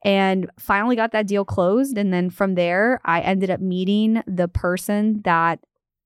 And 0.05 0.49
finally 0.59 0.95
got 0.95 1.11
that 1.11 1.27
deal 1.27 1.43
closed. 1.43 1.97
And 1.97 2.13
then 2.13 2.29
from 2.29 2.53
there, 2.53 3.01
I 3.03 3.21
ended 3.21 3.49
up 3.49 3.59
meeting 3.59 4.21
the 4.27 4.47
person 4.47 5.21
that 5.23 5.59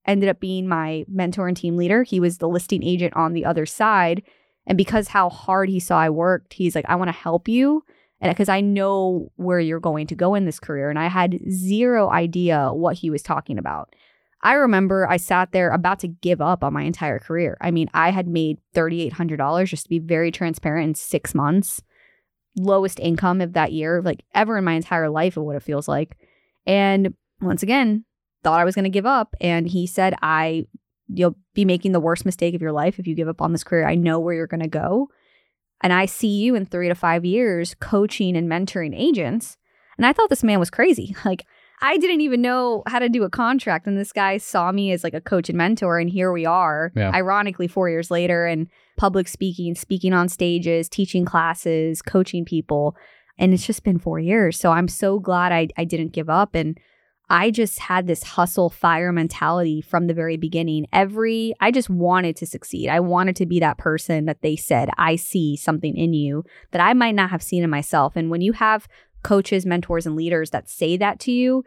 ended 0.06 0.30
up 0.30 0.40
being 0.40 0.66
my 0.66 1.04
mentor 1.06 1.46
and 1.46 1.56
team 1.56 1.76
leader. 1.76 2.02
He 2.02 2.18
was 2.18 2.38
the 2.38 2.48
listing 2.48 2.82
agent 2.82 3.14
on 3.14 3.34
the 3.34 3.44
other 3.44 3.66
side. 3.66 4.22
And 4.66 4.78
because 4.78 5.08
how 5.08 5.28
hard 5.28 5.68
he 5.68 5.78
saw 5.78 5.98
I 5.98 6.08
worked, 6.08 6.54
he's 6.54 6.74
like, 6.74 6.86
I 6.88 6.96
want 6.96 7.08
to 7.08 7.12
help 7.12 7.46
you 7.46 7.84
and 8.22 8.30
because 8.30 8.48
I 8.48 8.60
know 8.60 9.32
where 9.34 9.58
you're 9.58 9.80
going 9.80 10.06
to 10.06 10.14
go 10.14 10.36
in 10.36 10.46
this 10.46 10.60
career. 10.60 10.88
And 10.88 10.98
I 10.98 11.08
had 11.08 11.40
zero 11.50 12.08
idea 12.08 12.70
what 12.72 12.96
he 12.96 13.10
was 13.10 13.20
talking 13.20 13.58
about. 13.58 13.94
I 14.42 14.54
remember 14.54 15.08
I 15.10 15.16
sat 15.16 15.50
there 15.50 15.70
about 15.70 15.98
to 16.00 16.08
give 16.08 16.40
up 16.40 16.62
on 16.62 16.72
my 16.72 16.82
entire 16.82 17.18
career. 17.18 17.58
I 17.60 17.72
mean, 17.72 17.90
I 17.92 18.10
had 18.10 18.28
made 18.28 18.58
$3,800 18.74 19.66
just 19.66 19.84
to 19.84 19.88
be 19.88 19.98
very 19.98 20.30
transparent 20.30 20.88
in 20.88 20.94
six 20.94 21.34
months, 21.34 21.82
lowest 22.56 23.00
income 23.00 23.40
of 23.40 23.54
that 23.54 23.72
year, 23.72 24.00
like 24.00 24.24
ever 24.34 24.56
in 24.56 24.64
my 24.64 24.74
entire 24.74 25.10
life 25.10 25.36
of 25.36 25.42
what 25.42 25.56
it 25.56 25.62
feels 25.62 25.88
like. 25.88 26.16
And 26.64 27.14
once 27.40 27.64
again, 27.64 28.04
thought 28.44 28.60
I 28.60 28.64
was 28.64 28.76
going 28.76 28.84
to 28.84 28.90
give 28.90 29.06
up. 29.06 29.34
And 29.40 29.66
he 29.66 29.84
said, 29.88 30.14
I, 30.22 30.66
you'll 31.08 31.36
be 31.54 31.64
making 31.64 31.90
the 31.90 32.00
worst 32.00 32.24
mistake 32.24 32.54
of 32.54 32.62
your 32.62 32.72
life 32.72 33.00
if 33.00 33.06
you 33.08 33.16
give 33.16 33.28
up 33.28 33.42
on 33.42 33.50
this 33.50 33.64
career. 33.64 33.88
I 33.88 33.96
know 33.96 34.20
where 34.20 34.34
you're 34.34 34.46
going 34.46 34.62
to 34.62 34.68
go. 34.68 35.08
And 35.82 35.92
I 35.92 36.06
see 36.06 36.28
you 36.28 36.54
in 36.54 36.66
three 36.66 36.88
to 36.88 36.94
five 36.94 37.24
years 37.24 37.74
coaching 37.80 38.36
and 38.36 38.48
mentoring 38.48 38.94
agents. 38.96 39.56
And 39.98 40.06
I 40.06 40.12
thought 40.12 40.30
this 40.30 40.44
man 40.44 40.58
was 40.60 40.70
crazy. 40.70 41.14
Like, 41.24 41.44
I 41.84 41.98
didn't 41.98 42.20
even 42.20 42.40
know 42.40 42.84
how 42.86 43.00
to 43.00 43.08
do 43.08 43.24
a 43.24 43.28
contract. 43.30 43.88
And 43.88 43.98
this 43.98 44.12
guy 44.12 44.36
saw 44.36 44.70
me 44.70 44.92
as 44.92 45.02
like 45.02 45.14
a 45.14 45.20
coach 45.20 45.48
and 45.48 45.58
mentor. 45.58 45.98
And 45.98 46.08
here 46.08 46.32
we 46.32 46.46
are, 46.46 46.92
Yeah. 46.94 47.10
ironically, 47.12 47.66
four 47.66 47.88
years 47.90 48.08
later, 48.08 48.46
and 48.46 48.68
public 48.96 49.26
speaking, 49.26 49.74
speaking 49.74 50.12
on 50.12 50.28
stages, 50.28 50.88
teaching 50.88 51.24
classes, 51.24 52.00
coaching 52.00 52.44
people. 52.44 52.94
And 53.36 53.52
it's 53.52 53.66
just 53.66 53.82
been 53.82 53.98
four 53.98 54.20
years. 54.20 54.60
So 54.60 54.70
I'm 54.70 54.86
so 54.86 55.18
glad 55.18 55.50
I, 55.50 55.66
I 55.76 55.84
didn't 55.84 56.12
give 56.12 56.30
up. 56.30 56.54
And 56.54 56.78
I 57.32 57.50
just 57.50 57.78
had 57.78 58.06
this 58.06 58.22
hustle 58.22 58.68
fire 58.68 59.10
mentality 59.10 59.80
from 59.80 60.06
the 60.06 60.12
very 60.12 60.36
beginning. 60.36 60.86
Every, 60.92 61.54
I 61.60 61.70
just 61.70 61.88
wanted 61.88 62.36
to 62.36 62.46
succeed. 62.46 62.90
I 62.90 63.00
wanted 63.00 63.36
to 63.36 63.46
be 63.46 63.58
that 63.60 63.78
person 63.78 64.26
that 64.26 64.42
they 64.42 64.54
said, 64.54 64.90
I 64.98 65.16
see 65.16 65.56
something 65.56 65.96
in 65.96 66.12
you 66.12 66.44
that 66.72 66.82
I 66.82 66.92
might 66.92 67.14
not 67.14 67.30
have 67.30 67.42
seen 67.42 67.64
in 67.64 67.70
myself. 67.70 68.16
And 68.16 68.30
when 68.30 68.42
you 68.42 68.52
have 68.52 68.86
coaches, 69.22 69.64
mentors, 69.64 70.04
and 70.04 70.14
leaders 70.14 70.50
that 70.50 70.68
say 70.68 70.98
that 70.98 71.20
to 71.20 71.32
you, 71.32 71.64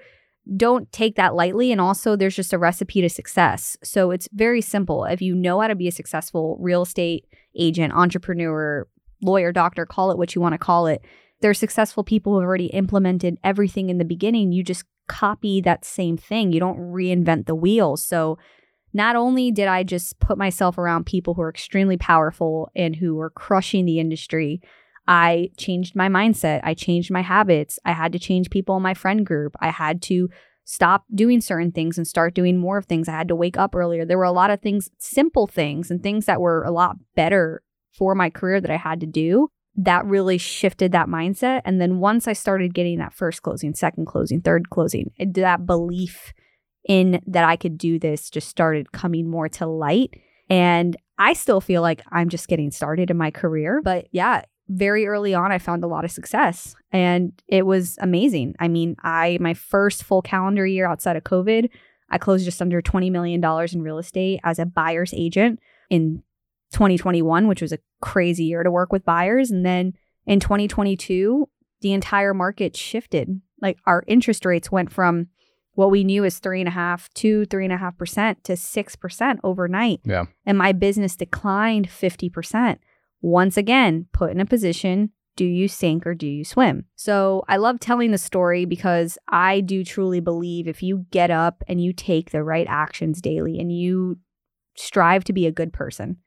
don't 0.55 0.91
take 0.91 1.15
that 1.15 1.33
lightly. 1.33 1.71
And 1.71 1.81
also, 1.81 2.15
there's 2.15 2.35
just 2.35 2.53
a 2.53 2.59
recipe 2.59 3.01
to 3.01 3.09
success. 3.09 3.75
So 3.83 4.11
it's 4.11 4.29
very 4.31 4.61
simple. 4.61 5.05
If 5.05 5.19
you 5.19 5.33
know 5.33 5.59
how 5.61 5.67
to 5.67 5.73
be 5.73 5.87
a 5.87 5.91
successful 5.91 6.57
real 6.59 6.83
estate 6.83 7.25
agent, 7.57 7.91
entrepreneur, 7.91 8.87
lawyer, 9.23 9.51
doctor, 9.51 9.87
call 9.87 10.11
it 10.11 10.19
what 10.19 10.35
you 10.35 10.41
want 10.41 10.53
to 10.53 10.59
call 10.59 10.85
it, 10.85 11.01
there 11.41 11.49
are 11.49 11.55
successful 11.55 12.03
people 12.03 12.33
who 12.33 12.41
have 12.41 12.47
already 12.47 12.67
implemented 12.67 13.39
everything 13.43 13.89
in 13.89 13.97
the 13.97 14.05
beginning. 14.05 14.51
You 14.51 14.63
just 14.63 14.85
copy 15.07 15.61
that 15.61 15.85
same 15.85 16.17
thing. 16.17 16.51
You 16.51 16.59
don't 16.59 16.79
reinvent 16.79 17.45
the 17.45 17.55
wheel. 17.55 17.97
So 17.97 18.37
not 18.93 19.15
only 19.15 19.51
did 19.51 19.67
I 19.67 19.83
just 19.83 20.19
put 20.19 20.37
myself 20.37 20.77
around 20.77 21.05
people 21.05 21.33
who 21.33 21.41
are 21.41 21.49
extremely 21.49 21.97
powerful 21.97 22.69
and 22.75 22.95
who 22.95 23.15
were 23.15 23.29
crushing 23.29 23.85
the 23.85 23.99
industry, 23.99 24.61
I 25.07 25.51
changed 25.57 25.95
my 25.95 26.07
mindset. 26.07 26.61
I 26.63 26.73
changed 26.73 27.11
my 27.11 27.21
habits. 27.21 27.77
I 27.85 27.91
had 27.91 28.11
to 28.13 28.19
change 28.19 28.49
people 28.49 28.77
in 28.77 28.83
my 28.83 28.93
friend 28.93 29.25
group. 29.25 29.55
I 29.59 29.69
had 29.69 30.01
to 30.03 30.29
stop 30.63 31.03
doing 31.13 31.41
certain 31.41 31.71
things 31.71 31.97
and 31.97 32.07
start 32.07 32.33
doing 32.33 32.57
more 32.57 32.77
of 32.77 32.85
things. 32.85 33.07
I 33.07 33.11
had 33.11 33.27
to 33.27 33.35
wake 33.35 33.57
up 33.57 33.75
earlier. 33.75 34.05
There 34.05 34.17
were 34.17 34.23
a 34.23 34.31
lot 34.31 34.49
of 34.49 34.61
things, 34.61 34.89
simple 34.97 35.45
things, 35.45 35.91
and 35.91 36.01
things 36.01 36.25
that 36.25 36.41
were 36.41 36.63
a 36.63 36.71
lot 36.71 36.95
better 37.15 37.61
for 37.93 38.15
my 38.15 38.29
career 38.29 38.59
that 38.59 38.71
I 38.71 38.77
had 38.77 38.99
to 39.01 39.05
do 39.05 39.49
that 39.77 40.05
really 40.05 40.37
shifted 40.37 40.91
that 40.93 41.07
mindset. 41.07 41.61
And 41.65 41.81
then 41.81 41.99
once 41.99 42.27
I 42.27 42.33
started 42.33 42.73
getting 42.73 42.97
that 42.99 43.13
first 43.13 43.41
closing, 43.41 43.73
second 43.73 44.05
closing, 44.05 44.41
third 44.41 44.69
closing, 44.69 45.11
that 45.19 45.65
belief 45.65 46.33
in 46.87 47.21
that 47.27 47.43
I 47.43 47.55
could 47.55 47.77
do 47.77 47.99
this 47.99 48.29
just 48.29 48.47
started 48.47 48.91
coming 48.91 49.29
more 49.29 49.49
to 49.49 49.65
light. 49.65 50.13
And 50.49 50.95
I 51.17 51.33
still 51.33 51.59
feel 51.59 51.81
like 51.81 52.03
I'm 52.11 52.29
just 52.29 52.47
getting 52.47 52.71
started 52.71 53.09
in 53.09 53.17
my 53.17 53.31
career. 53.31 53.81
But 53.83 54.07
yeah, 54.11 54.43
very 54.69 55.07
early 55.07 55.33
on, 55.33 55.51
I 55.51 55.57
found 55.57 55.83
a 55.83 55.87
lot 55.87 56.05
of 56.05 56.11
success 56.11 56.75
and 56.91 57.33
it 57.47 57.65
was 57.65 57.97
amazing. 58.01 58.55
I 58.59 58.67
mean, 58.67 58.95
I, 59.03 59.37
my 59.41 59.53
first 59.53 60.03
full 60.03 60.21
calendar 60.21 60.65
year 60.65 60.87
outside 60.87 61.15
of 61.15 61.23
COVID, 61.23 61.69
I 62.09 62.17
closed 62.17 62.45
just 62.45 62.61
under 62.61 62.81
$20 62.81 63.11
million 63.11 63.43
in 63.43 63.81
real 63.81 63.97
estate 63.97 64.39
as 64.43 64.59
a 64.59 64.65
buyer's 64.65 65.13
agent 65.13 65.59
in 65.89 66.23
2021, 66.71 67.47
which 67.47 67.61
was 67.61 67.71
a 67.71 67.79
crazy 68.01 68.45
year 68.45 68.63
to 68.63 68.71
work 68.71 68.91
with 68.91 69.05
buyers. 69.05 69.51
And 69.51 69.65
then 69.65 69.93
in 70.25 70.39
2022, 70.39 71.47
the 71.81 71.93
entire 71.93 72.33
market 72.33 72.75
shifted. 72.75 73.41
Like 73.61 73.77
our 73.85 74.03
interest 74.07 74.45
rates 74.45 74.71
went 74.71 74.91
from 74.91 75.27
what 75.73 75.91
we 75.91 76.03
knew 76.03 76.23
as 76.25 76.39
three 76.39 76.61
and 76.61 76.67
a 76.67 76.71
half 76.71 77.09
to 77.15 77.45
three 77.45 77.65
and 77.65 77.73
a 77.73 77.77
half 77.77 77.97
percent 77.97 78.43
to 78.45 78.55
six 78.55 78.95
percent 78.95 79.39
overnight. 79.43 80.01
Yeah. 80.03 80.25
And 80.45 80.57
my 80.57 80.71
business 80.71 81.15
declined 81.15 81.87
50%. 81.87 82.77
Once 83.21 83.57
again, 83.57 84.07
put 84.13 84.31
in 84.31 84.39
a 84.39 84.45
position 84.45 85.11
do 85.35 85.45
you 85.45 85.67
sink 85.67 86.07
or 86.07 86.13
do 86.13 86.27
you 86.27 86.45
swim? 86.45 86.85
So 86.95 87.43
I 87.47 87.57
love 87.57 87.79
telling 87.79 88.11
the 88.11 88.17
story 88.17 88.65
because 88.65 89.17
I 89.27 89.59
do 89.59 89.83
truly 89.83 90.19
believe 90.19 90.67
if 90.67 90.81
you 90.81 91.05
get 91.11 91.29
up 91.29 91.61
and 91.67 91.83
you 91.83 91.91
take 91.91 92.31
the 92.31 92.43
right 92.43 92.65
actions 92.69 93.21
daily 93.21 93.59
and 93.59 93.71
you 93.71 94.17
strive 94.77 95.23
to 95.25 95.33
be 95.33 95.45
a 95.45 95.51
good 95.51 95.73
person, 95.73 96.17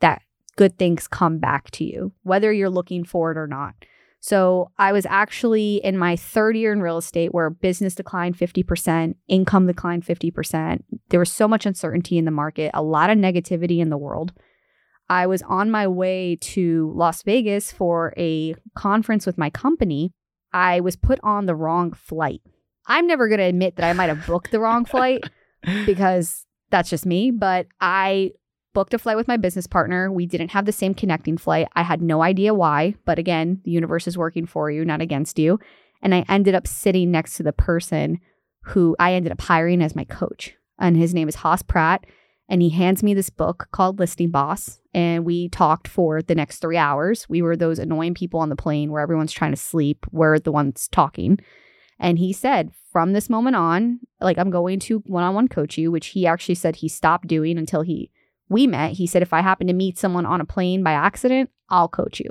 that 0.00 0.22
good 0.56 0.78
things 0.78 1.06
come 1.06 1.38
back 1.38 1.70
to 1.72 1.84
you, 1.84 2.12
whether 2.22 2.52
you're 2.52 2.70
looking 2.70 3.04
for 3.04 3.30
it 3.30 3.36
or 3.36 3.46
not. 3.46 3.74
So 4.20 4.72
I 4.78 4.92
was 4.92 5.06
actually 5.06 5.76
in 5.84 5.96
my 5.96 6.16
third 6.16 6.56
year 6.56 6.72
in 6.72 6.80
real 6.80 6.98
estate 6.98 7.32
where 7.32 7.50
business 7.50 7.94
declined 7.94 8.36
50%, 8.36 9.14
income 9.28 9.66
declined 9.66 10.04
50%. 10.04 10.82
There 11.10 11.20
was 11.20 11.30
so 11.30 11.46
much 11.46 11.66
uncertainty 11.66 12.18
in 12.18 12.24
the 12.24 12.30
market, 12.30 12.70
a 12.74 12.82
lot 12.82 13.10
of 13.10 13.18
negativity 13.18 13.78
in 13.78 13.90
the 13.90 13.96
world. 13.96 14.32
I 15.08 15.26
was 15.26 15.42
on 15.42 15.70
my 15.70 15.86
way 15.86 16.36
to 16.40 16.92
Las 16.96 17.22
Vegas 17.22 17.70
for 17.70 18.12
a 18.16 18.56
conference 18.74 19.26
with 19.26 19.38
my 19.38 19.50
company. 19.50 20.12
I 20.52 20.80
was 20.80 20.96
put 20.96 21.20
on 21.22 21.46
the 21.46 21.54
wrong 21.54 21.92
flight. 21.92 22.40
I'm 22.86 23.06
never 23.06 23.28
going 23.28 23.38
to 23.38 23.44
admit 23.44 23.76
that 23.76 23.88
I 23.88 23.92
might 23.92 24.08
have 24.08 24.26
booked 24.26 24.50
the 24.50 24.60
wrong 24.60 24.84
flight 24.84 25.22
because 25.86 26.46
that's 26.70 26.90
just 26.90 27.06
me, 27.06 27.30
but 27.30 27.66
I 27.80 28.32
booked 28.76 28.92
a 28.92 28.98
flight 28.98 29.16
with 29.16 29.26
my 29.26 29.38
business 29.38 29.66
partner. 29.66 30.12
We 30.12 30.26
didn't 30.26 30.50
have 30.50 30.66
the 30.66 30.70
same 30.70 30.92
connecting 30.92 31.38
flight. 31.38 31.66
I 31.74 31.82
had 31.82 32.02
no 32.02 32.20
idea 32.20 32.52
why, 32.52 32.94
but 33.06 33.18
again, 33.18 33.62
the 33.64 33.70
universe 33.70 34.06
is 34.06 34.18
working 34.18 34.44
for 34.44 34.70
you, 34.70 34.84
not 34.84 35.00
against 35.00 35.38
you. 35.38 35.58
And 36.02 36.14
I 36.14 36.26
ended 36.28 36.54
up 36.54 36.66
sitting 36.66 37.10
next 37.10 37.38
to 37.38 37.42
the 37.42 37.54
person 37.54 38.20
who 38.64 38.94
I 38.98 39.14
ended 39.14 39.32
up 39.32 39.40
hiring 39.40 39.80
as 39.80 39.96
my 39.96 40.04
coach. 40.04 40.56
And 40.78 40.94
his 40.94 41.14
name 41.14 41.26
is 41.26 41.36
Haas 41.36 41.62
Pratt. 41.62 42.04
And 42.50 42.60
he 42.60 42.68
hands 42.68 43.02
me 43.02 43.14
this 43.14 43.30
book 43.30 43.68
called 43.72 43.98
Listing 43.98 44.28
Boss. 44.28 44.78
And 44.92 45.24
we 45.24 45.48
talked 45.48 45.88
for 45.88 46.20
the 46.20 46.34
next 46.34 46.58
three 46.58 46.76
hours. 46.76 47.26
We 47.30 47.40
were 47.40 47.56
those 47.56 47.78
annoying 47.78 48.12
people 48.12 48.40
on 48.40 48.50
the 48.50 48.56
plane 48.56 48.90
where 48.90 49.00
everyone's 49.00 49.32
trying 49.32 49.52
to 49.52 49.56
sleep. 49.56 50.04
We're 50.12 50.38
the 50.38 50.52
ones 50.52 50.86
talking. 50.88 51.38
And 51.98 52.18
he 52.18 52.34
said, 52.34 52.72
from 52.92 53.14
this 53.14 53.30
moment 53.30 53.56
on, 53.56 54.00
like 54.20 54.36
I'm 54.36 54.50
going 54.50 54.80
to 54.80 54.98
one 55.06 55.24
on 55.24 55.34
one 55.34 55.48
coach 55.48 55.78
you, 55.78 55.90
which 55.90 56.08
he 56.08 56.26
actually 56.26 56.56
said 56.56 56.76
he 56.76 56.90
stopped 56.90 57.26
doing 57.26 57.56
until 57.56 57.80
he 57.80 58.10
we 58.48 58.66
met, 58.66 58.92
he 58.92 59.06
said, 59.06 59.22
if 59.22 59.32
I 59.32 59.40
happen 59.40 59.66
to 59.66 59.72
meet 59.72 59.98
someone 59.98 60.26
on 60.26 60.40
a 60.40 60.44
plane 60.44 60.82
by 60.82 60.92
accident, 60.92 61.50
I'll 61.68 61.88
coach 61.88 62.20
you. 62.20 62.30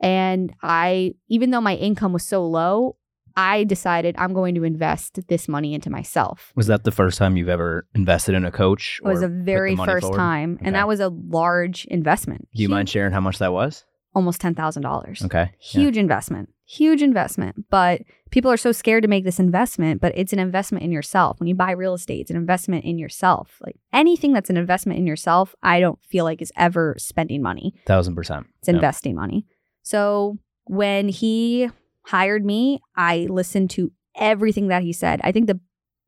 And 0.00 0.54
I, 0.62 1.14
even 1.28 1.50
though 1.50 1.60
my 1.60 1.74
income 1.74 2.12
was 2.12 2.24
so 2.24 2.46
low, 2.46 2.96
I 3.36 3.64
decided 3.64 4.16
I'm 4.18 4.32
going 4.32 4.54
to 4.56 4.64
invest 4.64 5.20
this 5.28 5.48
money 5.48 5.72
into 5.72 5.90
myself. 5.90 6.52
Was 6.56 6.66
that 6.66 6.84
the 6.84 6.90
first 6.90 7.18
time 7.18 7.36
you've 7.36 7.48
ever 7.48 7.86
invested 7.94 8.34
in 8.34 8.44
a 8.44 8.50
coach? 8.50 9.00
It 9.04 9.08
was 9.08 9.22
a 9.22 9.28
very 9.28 9.76
first 9.76 10.02
forward? 10.02 10.16
time. 10.16 10.54
Okay. 10.54 10.66
And 10.66 10.74
that 10.74 10.88
was 10.88 11.00
a 11.00 11.08
large 11.08 11.84
investment. 11.86 12.48
Do 12.52 12.62
you 12.62 12.68
Huge, 12.68 12.70
mind 12.70 12.88
sharing 12.88 13.12
how 13.12 13.20
much 13.20 13.38
that 13.38 13.52
was? 13.52 13.84
Almost 14.14 14.40
$10,000. 14.42 15.24
Okay. 15.24 15.52
Huge 15.60 15.96
yeah. 15.96 16.00
investment 16.00 16.50
huge 16.68 17.00
investment, 17.02 17.64
but 17.70 18.02
people 18.30 18.50
are 18.50 18.58
so 18.58 18.72
scared 18.72 19.02
to 19.02 19.08
make 19.08 19.24
this 19.24 19.40
investment, 19.40 20.02
but 20.02 20.12
it's 20.14 20.34
an 20.34 20.38
investment 20.38 20.84
in 20.84 20.92
yourself. 20.92 21.40
When 21.40 21.46
you 21.46 21.54
buy 21.54 21.70
real 21.70 21.94
estate, 21.94 22.20
it's 22.20 22.30
an 22.30 22.36
investment 22.36 22.84
in 22.84 22.98
yourself. 22.98 23.56
Like 23.64 23.76
anything 23.92 24.34
that's 24.34 24.50
an 24.50 24.58
investment 24.58 24.98
in 24.98 25.06
yourself, 25.06 25.54
I 25.62 25.80
don't 25.80 25.98
feel 26.04 26.24
like 26.24 26.42
is 26.42 26.52
ever 26.56 26.94
spending 26.98 27.40
money. 27.40 27.74
Thousand 27.86 28.14
percent. 28.14 28.46
It's 28.58 28.68
investing 28.68 29.14
money. 29.14 29.46
So 29.82 30.36
when 30.66 31.08
he 31.08 31.70
hired 32.02 32.44
me, 32.44 32.82
I 32.94 33.26
listened 33.30 33.70
to 33.70 33.90
everything 34.14 34.68
that 34.68 34.82
he 34.82 34.92
said. 34.92 35.20
I 35.24 35.32
think 35.32 35.46
the 35.46 35.60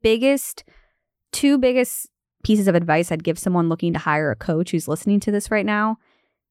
biggest, 0.03 0.63
two 1.31 1.57
biggest 1.57 2.07
pieces 2.43 2.67
of 2.67 2.75
advice 2.75 3.11
I'd 3.11 3.23
give 3.23 3.39
someone 3.39 3.67
looking 3.67 3.93
to 3.93 3.99
hire 3.99 4.29
a 4.29 4.35
coach 4.35 4.71
who's 4.71 4.87
listening 4.87 5.19
to 5.21 5.31
this 5.31 5.49
right 5.49 5.65
now 5.65 5.97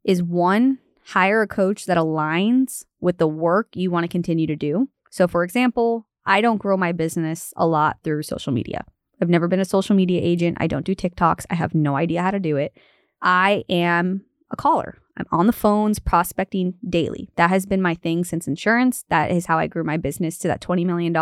is 0.03 0.21
one, 0.21 0.79
hire 1.05 1.43
a 1.43 1.47
coach 1.47 1.87
that 1.87 1.97
aligns 1.97 2.85
with 3.01 3.19
the 3.19 3.27
work 3.27 3.69
you 3.75 3.91
want 3.91 4.05
to 4.05 4.09
continue 4.09 4.47
to 4.47 4.57
do. 4.57 4.89
So, 5.11 5.27
for 5.27 5.43
example, 5.43 6.07
I 6.25 6.41
don't 6.41 6.59
grow 6.59 6.77
my 6.77 6.93
business 6.93 7.53
a 7.57 7.67
lot 7.67 7.99
through 8.05 8.23
social 8.23 8.53
media. 8.53 8.85
I've 9.21 9.29
never 9.29 9.49
been 9.49 9.61
a 9.61 9.65
social 9.65 9.97
media 9.97 10.21
agent. 10.23 10.59
I 10.61 10.67
don't 10.67 10.85
do 10.85 10.95
TikToks. 10.95 11.47
I 11.51 11.55
have 11.55 11.75
no 11.75 11.97
idea 11.97 12.23
how 12.23 12.31
to 12.31 12.41
do 12.41 12.57
it. 12.57 12.77
I 13.21 13.65
am 13.69 14.25
a 14.51 14.57
caller. 14.57 14.99
I'm 15.17 15.27
on 15.31 15.47
the 15.47 15.53
phones 15.53 15.99
prospecting 15.99 16.75
daily. 16.89 17.29
That 17.37 17.51
has 17.51 17.67
been 17.67 17.83
my 17.83 17.95
thing 17.95 18.25
since 18.25 18.49
insurance. 18.49 19.05
That 19.11 19.31
is 19.31 19.47
how 19.47 19.59
I 19.59 19.67
grew 19.67 19.85
my 19.85 19.97
business 19.97 20.39
to 20.39 20.49
that 20.49 20.63
$20 20.63 20.87
million 20.87 21.15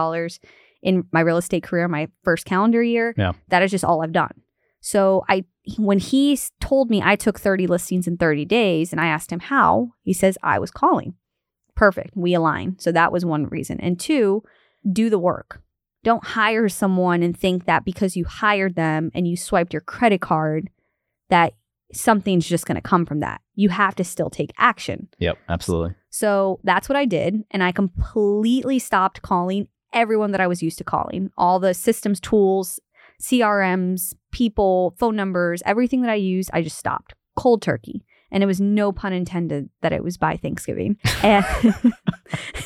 in 0.83 1.05
my 1.13 1.21
real 1.21 1.39
estate 1.39 1.65
career, 1.65 1.89
my 1.89 2.09
first 2.23 2.45
calendar 2.45 2.83
year. 2.83 3.15
Yeah. 3.17 3.33
That 3.49 3.63
is 3.63 3.71
just 3.71 3.85
all 3.85 4.03
I've 4.03 4.13
done. 4.13 4.31
So 4.81 5.25
I 5.29 5.45
when 5.77 5.99
he 5.99 6.39
told 6.61 6.91
me 6.91 7.03
I 7.03 7.17
took 7.17 7.39
30 7.39 7.67
listings 7.67 8.07
in 8.07 8.17
30 8.17 8.45
days 8.45 8.93
and 8.93 9.01
I 9.01 9.07
asked 9.07 9.33
him 9.33 9.41
how, 9.41 9.93
he 10.03 10.13
says 10.13 10.39
I 10.43 10.59
was 10.59 10.71
calling. 10.71 11.15
Perfect. 11.75 12.17
We 12.17 12.35
align. 12.35 12.77
So 12.79 12.91
that 12.93 13.13
was 13.13 13.25
one 13.25 13.47
reason. 13.47 13.81
And 13.81 14.01
two, 14.01 14.43
do 14.91 15.11
the 15.11 15.19
work. 15.19 15.61
Don't 16.05 16.25
hire 16.25 16.69
someone 16.69 17.23
and 17.23 17.37
think 17.37 17.67
that 17.67 17.85
because 17.85 18.17
you 18.17 18.25
hired 18.25 18.77
them 18.77 19.11
and 19.15 19.29
you 19.29 19.37
swiped 19.37 19.73
your 19.73 19.83
credit 19.83 20.21
card 20.21 20.71
that 21.29 21.55
something's 21.93 22.47
just 22.47 22.67
going 22.67 22.77
to 22.77 22.81
come 22.81 23.05
from 23.05 23.21
that. 23.21 23.41
You 23.55 23.69
have 23.69 23.95
to 23.97 24.05
still 24.05 24.31
take 24.31 24.53
action. 24.59 25.09
Yep, 25.19 25.39
absolutely. 25.49 25.95
So 26.11 26.61
that's 26.65 26.89
what 26.89 26.97
I 26.97 27.05
did 27.05 27.45
and 27.51 27.63
I 27.63 27.73
completely 27.73 28.79
stopped 28.79 29.23
calling 29.23 29.69
everyone 29.93 30.33
that 30.33 30.41
I 30.41 30.47
was 30.47 30.63
used 30.63 30.79
to 30.79 30.85
calling. 30.85 31.31
All 31.37 31.59
the 31.59 31.75
systems 31.75 32.21
tools, 32.21 32.81
CRMs, 33.21 34.15
people, 34.31 34.95
phone 34.99 35.17
numbers, 35.17 35.63
everything 35.65 36.03
that 36.03 36.11
I 36.11 36.17
used, 36.17 36.51
I 36.53 36.63
just 36.63 36.79
stopped 36.79 37.15
cold 37.37 37.63
turkey. 37.63 38.05
And 38.31 38.43
it 38.43 38.47
was 38.47 38.61
no 38.61 38.93
pun 38.93 39.15
intended 39.15 39.71
that 39.81 39.93
it 39.93 40.05
was 40.05 40.19
by 40.19 40.37
Thanksgiving. 40.37 40.99
And 41.23 41.45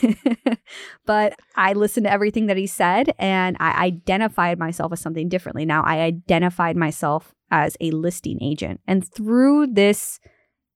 but 1.06 1.38
I 1.56 1.72
listened 1.74 2.04
to 2.04 2.12
everything 2.12 2.46
that 2.46 2.56
he 2.56 2.66
said 2.66 3.14
and 3.18 3.56
I 3.60 3.84
identified 3.84 4.58
myself 4.58 4.92
as 4.92 5.00
something 5.00 5.28
differently. 5.28 5.64
Now 5.64 5.82
I 5.84 6.00
identified 6.00 6.76
myself 6.76 7.32
as 7.50 7.76
a 7.80 7.92
listing 7.92 8.42
agent. 8.42 8.80
And 8.88 9.08
through 9.14 9.68
this 9.68 10.18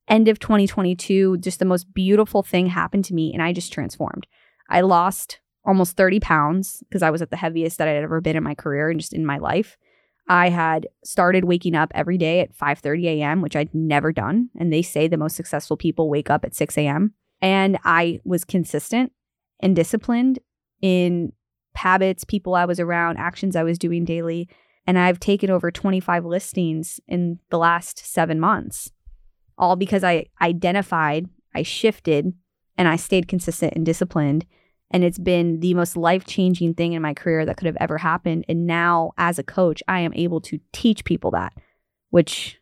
end 0.08 0.28
of 0.28 0.38
2022, 0.38 1.38
just 1.38 1.58
the 1.58 1.64
most 1.64 1.92
beautiful 1.92 2.42
thing 2.42 2.68
happened 2.68 3.04
to 3.06 3.14
me 3.14 3.32
and 3.32 3.42
I 3.42 3.52
just 3.52 3.72
transformed. 3.72 4.26
I 4.70 4.82
lost 4.82 5.40
almost 5.64 5.96
30 5.96 6.20
pounds 6.20 6.82
because 6.88 7.02
I 7.02 7.10
was 7.10 7.22
at 7.22 7.30
the 7.30 7.36
heaviest 7.36 7.78
that 7.78 7.88
I'd 7.88 8.02
ever 8.02 8.20
been 8.20 8.36
in 8.36 8.44
my 8.44 8.54
career 8.54 8.88
and 8.88 9.00
just 9.00 9.12
in 9.12 9.26
my 9.26 9.38
life. 9.38 9.76
I 10.28 10.48
had 10.48 10.88
started 11.04 11.44
waking 11.44 11.74
up 11.74 11.92
every 11.94 12.18
day 12.18 12.40
at 12.40 12.56
5:30 12.56 13.04
a.m., 13.06 13.40
which 13.40 13.56
I'd 13.56 13.74
never 13.74 14.12
done. 14.12 14.50
And 14.58 14.72
they 14.72 14.82
say 14.82 15.06
the 15.06 15.16
most 15.16 15.36
successful 15.36 15.76
people 15.76 16.10
wake 16.10 16.30
up 16.30 16.44
at 16.44 16.54
6 16.54 16.76
a.m. 16.78 17.14
And 17.40 17.78
I 17.84 18.20
was 18.24 18.44
consistent 18.44 19.12
and 19.60 19.76
disciplined 19.76 20.38
in 20.82 21.32
habits, 21.74 22.24
people 22.24 22.54
I 22.54 22.64
was 22.64 22.80
around, 22.80 23.18
actions 23.18 23.54
I 23.54 23.62
was 23.62 23.78
doing 23.78 24.04
daily. 24.04 24.48
And 24.86 24.98
I've 24.98 25.20
taken 25.20 25.50
over 25.50 25.70
25 25.70 26.24
listings 26.24 27.00
in 27.08 27.38
the 27.50 27.58
last 27.58 27.98
seven 27.98 28.38
months, 28.38 28.90
all 29.58 29.76
because 29.76 30.04
I 30.04 30.26
identified, 30.40 31.28
I 31.54 31.62
shifted, 31.62 32.32
and 32.78 32.88
I 32.88 32.96
stayed 32.96 33.28
consistent 33.28 33.74
and 33.74 33.84
disciplined. 33.84 34.46
And 34.90 35.02
it's 35.02 35.18
been 35.18 35.60
the 35.60 35.74
most 35.74 35.96
life 35.96 36.24
changing 36.24 36.74
thing 36.74 36.92
in 36.92 37.02
my 37.02 37.12
career 37.12 37.44
that 37.44 37.56
could 37.56 37.66
have 37.66 37.76
ever 37.80 37.98
happened. 37.98 38.44
And 38.48 38.66
now, 38.66 39.12
as 39.18 39.38
a 39.38 39.42
coach, 39.42 39.82
I 39.88 40.00
am 40.00 40.12
able 40.14 40.40
to 40.42 40.60
teach 40.72 41.04
people 41.04 41.32
that, 41.32 41.52
which 42.10 42.60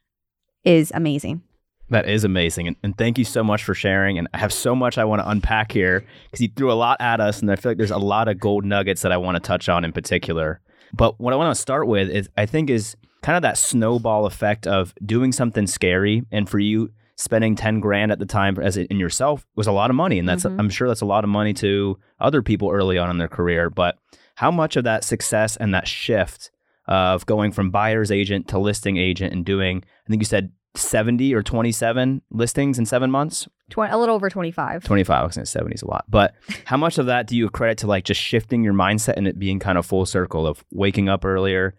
is 0.64 0.90
amazing. 0.94 1.42
That 1.90 2.08
is 2.08 2.24
amazing. 2.24 2.66
And, 2.68 2.76
and, 2.82 2.96
thank 2.96 3.18
you 3.18 3.24
so 3.24 3.44
much 3.44 3.62
for 3.62 3.74
sharing. 3.74 4.18
And 4.18 4.26
I 4.32 4.38
have 4.38 4.52
so 4.52 4.74
much 4.74 4.96
I 4.96 5.04
want 5.04 5.20
to 5.20 5.28
unpack 5.28 5.70
here 5.70 6.04
because 6.24 6.40
you 6.40 6.48
threw 6.56 6.72
a 6.72 6.74
lot 6.74 6.98
at 7.00 7.20
us. 7.20 7.40
And 7.40 7.50
I 7.50 7.56
feel 7.56 7.70
like 7.72 7.78
there's 7.78 7.90
a 7.90 7.98
lot 7.98 8.26
of 8.28 8.40
gold 8.40 8.64
nuggets 8.64 9.02
that 9.02 9.12
I 9.12 9.18
want 9.18 9.36
to 9.36 9.40
touch 9.40 9.68
on 9.68 9.84
in 9.84 9.92
particular. 9.92 10.60
But 10.94 11.20
what 11.20 11.34
I 11.34 11.36
want 11.36 11.54
to 11.54 11.60
start 11.60 11.86
with 11.86 12.08
is 12.08 12.28
I 12.38 12.46
think 12.46 12.70
is 12.70 12.96
kind 13.22 13.36
of 13.36 13.42
that 13.42 13.58
snowball 13.58 14.26
effect 14.26 14.66
of 14.66 14.94
doing 15.04 15.30
something 15.30 15.66
scary. 15.66 16.24
And 16.32 16.48
for 16.48 16.58
you, 16.58 16.90
spending 17.16 17.54
10 17.54 17.80
grand 17.80 18.10
at 18.10 18.18
the 18.18 18.26
time 18.26 18.58
as 18.58 18.76
in 18.76 18.98
yourself 18.98 19.46
was 19.54 19.66
a 19.66 19.72
lot 19.72 19.90
of 19.90 19.96
money. 19.96 20.18
And 20.18 20.28
that's, 20.28 20.44
mm-hmm. 20.44 20.58
I'm 20.58 20.70
sure 20.70 20.88
that's 20.88 21.00
a 21.00 21.06
lot 21.06 21.24
of 21.24 21.30
money 21.30 21.54
to 21.54 21.98
other 22.20 22.42
people 22.42 22.70
early 22.70 22.98
on 22.98 23.10
in 23.10 23.18
their 23.18 23.28
career. 23.28 23.70
But 23.70 23.96
how 24.34 24.50
much 24.50 24.76
of 24.76 24.84
that 24.84 25.04
success 25.04 25.56
and 25.56 25.72
that 25.74 25.86
shift 25.86 26.50
of 26.86 27.24
going 27.26 27.52
from 27.52 27.70
buyer's 27.70 28.10
agent 28.10 28.48
to 28.48 28.58
listing 28.58 28.96
agent 28.96 29.32
and 29.32 29.44
doing, 29.44 29.82
I 30.06 30.10
think 30.10 30.20
you 30.20 30.26
said 30.26 30.52
70 30.74 31.32
or 31.34 31.42
27 31.42 32.22
listings 32.30 32.78
in 32.78 32.86
seven 32.86 33.10
months? 33.10 33.48
20, 33.70 33.92
a 33.92 33.96
little 33.96 34.14
over 34.14 34.28
25. 34.28 34.84
25. 34.84 35.20
I 35.20 35.24
was 35.24 35.36
going 35.36 35.44
to 35.44 35.50
70 35.50 35.74
is 35.74 35.82
a 35.82 35.88
lot. 35.88 36.04
But 36.08 36.34
how 36.64 36.76
much 36.76 36.98
of 36.98 37.06
that 37.06 37.26
do 37.26 37.36
you 37.36 37.48
credit 37.48 37.78
to 37.78 37.86
like 37.86 38.04
just 38.04 38.20
shifting 38.20 38.64
your 38.64 38.74
mindset 38.74 39.14
and 39.16 39.26
it 39.26 39.38
being 39.38 39.58
kind 39.58 39.78
of 39.78 39.86
full 39.86 40.04
circle 40.04 40.46
of 40.46 40.64
waking 40.70 41.08
up 41.08 41.24
earlier, 41.24 41.74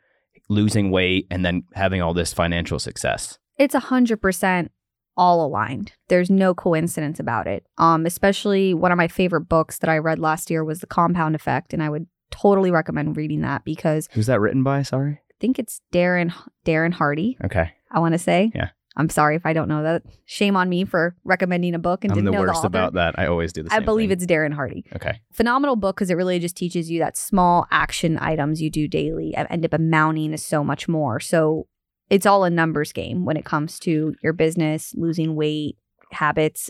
losing 0.50 0.92
weight, 0.92 1.28
and 1.30 1.46
then 1.46 1.64
having 1.74 2.02
all 2.02 2.14
this 2.14 2.34
financial 2.34 2.80
success? 2.80 3.38
It's 3.58 3.76
a 3.76 3.82
100% 3.82 4.70
all 5.18 5.46
aligned. 5.46 5.94
There's 6.08 6.30
no 6.30 6.54
coincidence 6.54 7.20
about 7.20 7.48
it. 7.48 7.66
Um, 7.78 8.06
especially 8.06 8.74
one 8.74 8.92
of 8.92 8.98
my 8.98 9.08
favorite 9.08 9.48
books 9.50 9.80
that 9.80 9.90
I 9.90 9.98
read 9.98 10.20
last 10.20 10.50
year 10.50 10.64
was 10.64 10.80
The 10.80 10.88
Compound 10.88 11.36
Effect. 11.36 11.74
And 11.74 11.82
I 11.82 11.90
would 11.90 12.08
totally 12.32 12.72
recommend 12.72 13.18
reading 13.18 13.42
that 13.42 13.64
because. 13.64 14.10
Who's 14.12 14.28
that 14.28 14.40
written 14.40 14.64
by? 14.64 14.84
Sorry. 14.84 15.14
I 15.14 15.36
think 15.40 15.60
it's 15.60 15.82
Darren 15.94 16.34
Darren 16.66 16.94
Hardy. 16.94 17.38
Okay. 17.44 17.72
I 17.92 18.00
want 18.00 18.14
to 18.14 18.20
say. 18.20 18.52
Yeah. 18.56 18.70
I'm 18.98 19.10
sorry 19.10 19.36
if 19.36 19.46
I 19.46 19.52
don't 19.54 19.68
know 19.68 19.84
that. 19.84 20.04
Shame 20.26 20.56
on 20.56 20.70
me 20.70 20.86
for 20.86 21.16
recommending 21.26 21.76
a 21.76 21.80
book 21.80 22.04
and 22.04 22.12
I'm 22.12 22.16
didn't 22.16 22.26
the 22.26 22.32
know 22.32 22.40
worst 22.40 22.62
the 22.62 22.68
about 22.68 22.94
that. 22.94 23.20
I 23.20 23.28
always 23.28 23.52
do 23.52 23.62
the 23.62 23.70
same. 23.70 23.82
I 23.82 23.84
believe 23.86 24.10
thing. 24.10 24.18
it's 24.18 24.26
Darren 24.26 24.54
Hardy. 24.54 24.86
Okay. 24.96 25.20
Phenomenal 25.34 25.76
book 25.76 25.98
because 25.98 26.10
it 26.10 26.16
really 26.16 26.40
just 26.40 26.56
teaches 26.56 26.90
you 26.90 27.00
that 27.00 27.18
small 27.18 27.68
action 27.72 28.18
items 28.20 28.62
you 28.62 28.70
do 28.70 28.88
daily 28.88 29.36
end 29.36 29.66
up 29.66 29.74
amounting 29.74 30.32
to 30.32 30.38
so 30.38 30.64
much 30.64 30.88
more. 30.88 31.20
So 31.20 31.68
it's 32.10 32.26
all 32.26 32.44
a 32.44 32.50
numbers 32.50 32.92
game 32.92 33.26
when 33.26 33.38
it 33.38 33.46
comes 33.46 33.80
to 33.80 34.16
your 34.22 34.34
business, 34.34 34.94
losing 34.96 35.36
weight, 35.36 35.78
habits. 36.12 36.70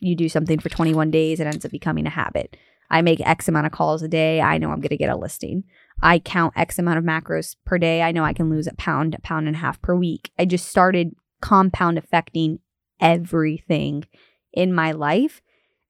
You 0.00 0.16
do 0.16 0.28
something 0.28 0.58
for 0.58 0.68
21 0.68 1.10
days, 1.10 1.40
it 1.40 1.46
ends 1.46 1.64
up 1.64 1.70
becoming 1.70 2.06
a 2.06 2.10
habit. 2.10 2.56
I 2.90 3.02
make 3.02 3.20
X 3.20 3.48
amount 3.48 3.66
of 3.66 3.72
calls 3.72 4.02
a 4.02 4.08
day. 4.08 4.40
I 4.40 4.58
know 4.58 4.70
I'm 4.70 4.80
going 4.80 4.88
to 4.88 4.96
get 4.96 5.10
a 5.10 5.16
listing. 5.16 5.64
I 6.02 6.18
count 6.18 6.54
X 6.56 6.78
amount 6.78 6.98
of 6.98 7.04
macros 7.04 7.56
per 7.64 7.78
day. 7.78 8.02
I 8.02 8.12
know 8.12 8.24
I 8.24 8.32
can 8.32 8.48
lose 8.48 8.66
a 8.66 8.74
pound, 8.76 9.14
a 9.14 9.20
pound 9.20 9.46
and 9.46 9.56
a 9.56 9.60
half 9.60 9.80
per 9.82 9.94
week. 9.94 10.30
I 10.38 10.44
just 10.44 10.68
started 10.68 11.14
compound 11.40 11.98
affecting 11.98 12.60
everything 13.00 14.04
in 14.52 14.72
my 14.72 14.92
life 14.92 15.40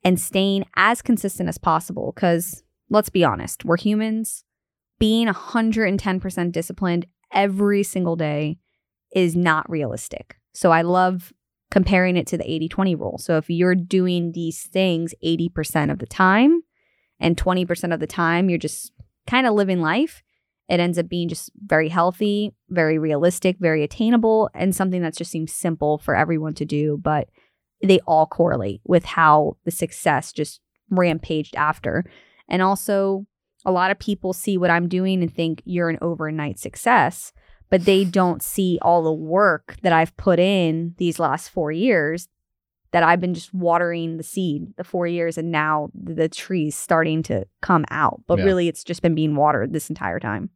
and 0.02 0.18
staying 0.18 0.64
as 0.74 1.02
consistent 1.02 1.48
as 1.48 1.58
possible. 1.58 2.12
Because 2.14 2.62
let's 2.90 3.10
be 3.10 3.24
honest, 3.24 3.64
we're 3.64 3.76
humans. 3.76 4.44
Being 4.98 5.28
110% 5.28 6.52
disciplined 6.52 7.06
every 7.32 7.82
single 7.82 8.16
day 8.16 8.58
is 9.14 9.36
not 9.36 9.68
realistic. 9.70 10.36
So 10.52 10.70
I 10.70 10.82
love 10.82 11.32
comparing 11.70 12.16
it 12.16 12.26
to 12.28 12.38
the 12.38 12.50
80 12.50 12.68
20 12.68 12.94
rule. 12.94 13.18
So 13.18 13.36
if 13.36 13.50
you're 13.50 13.74
doing 13.74 14.32
these 14.32 14.62
things 14.62 15.14
80% 15.24 15.90
of 15.90 15.98
the 15.98 16.06
time 16.06 16.62
and 17.20 17.36
20% 17.36 17.92
of 17.94 18.00
the 18.00 18.06
time 18.06 18.48
you're 18.48 18.58
just 18.58 18.92
kind 19.26 19.46
of 19.46 19.54
living 19.54 19.80
life, 19.80 20.22
it 20.68 20.80
ends 20.80 20.98
up 20.98 21.08
being 21.08 21.28
just 21.28 21.50
very 21.66 21.88
healthy, 21.88 22.54
very 22.68 22.98
realistic, 22.98 23.56
very 23.58 23.82
attainable, 23.82 24.50
and 24.54 24.74
something 24.74 25.02
that 25.02 25.16
just 25.16 25.30
seems 25.30 25.52
simple 25.52 25.98
for 25.98 26.14
everyone 26.14 26.54
to 26.54 26.64
do. 26.64 26.98
But 27.00 27.28
they 27.82 28.00
all 28.00 28.26
correlate 28.26 28.80
with 28.84 29.04
how 29.04 29.56
the 29.64 29.70
success 29.70 30.32
just 30.32 30.60
rampaged 30.90 31.56
after. 31.56 32.04
And 32.48 32.60
also, 32.60 33.26
a 33.64 33.72
lot 33.72 33.90
of 33.90 33.98
people 33.98 34.32
see 34.32 34.56
what 34.56 34.70
I'm 34.70 34.88
doing 34.88 35.22
and 35.22 35.32
think 35.32 35.62
you're 35.64 35.90
an 35.90 35.98
overnight 36.00 36.58
success, 36.58 37.32
but 37.70 37.84
they 37.84 38.04
don't 38.20 38.42
see 38.42 38.78
all 38.82 39.02
the 39.02 39.12
work 39.12 39.76
that 39.82 39.92
I've 39.92 40.16
put 40.16 40.38
in 40.38 40.94
these 40.98 41.18
last 41.18 41.50
four 41.50 41.72
years 41.72 42.28
that 42.90 43.02
I've 43.02 43.20
been 43.20 43.34
just 43.34 43.52
watering 43.52 44.16
the 44.16 44.22
seed 44.22 44.74
the 44.76 44.84
four 44.84 45.06
years 45.06 45.36
and 45.36 45.50
now 45.50 45.90
the 45.94 46.28
tree's 46.28 46.74
starting 46.74 47.22
to 47.24 47.46
come 47.60 47.84
out. 47.90 48.22
But 48.26 48.38
yeah. 48.38 48.44
really, 48.44 48.68
it's 48.68 48.84
just 48.84 49.02
been 49.02 49.14
being 49.14 49.36
watered 49.36 49.72
this 49.72 49.90
entire 49.90 50.18
time. 50.18 50.50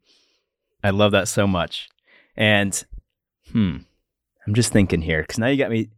I 0.82 0.90
love 0.90 1.12
that 1.12 1.28
so 1.28 1.46
much. 1.46 1.88
And 2.36 2.82
hmm, 3.52 3.78
I'm 4.46 4.54
just 4.54 4.72
thinking 4.72 5.02
here 5.02 5.22
because 5.22 5.38
now 5.38 5.48
you 5.48 5.58
got 5.58 5.70
me, 5.70 5.90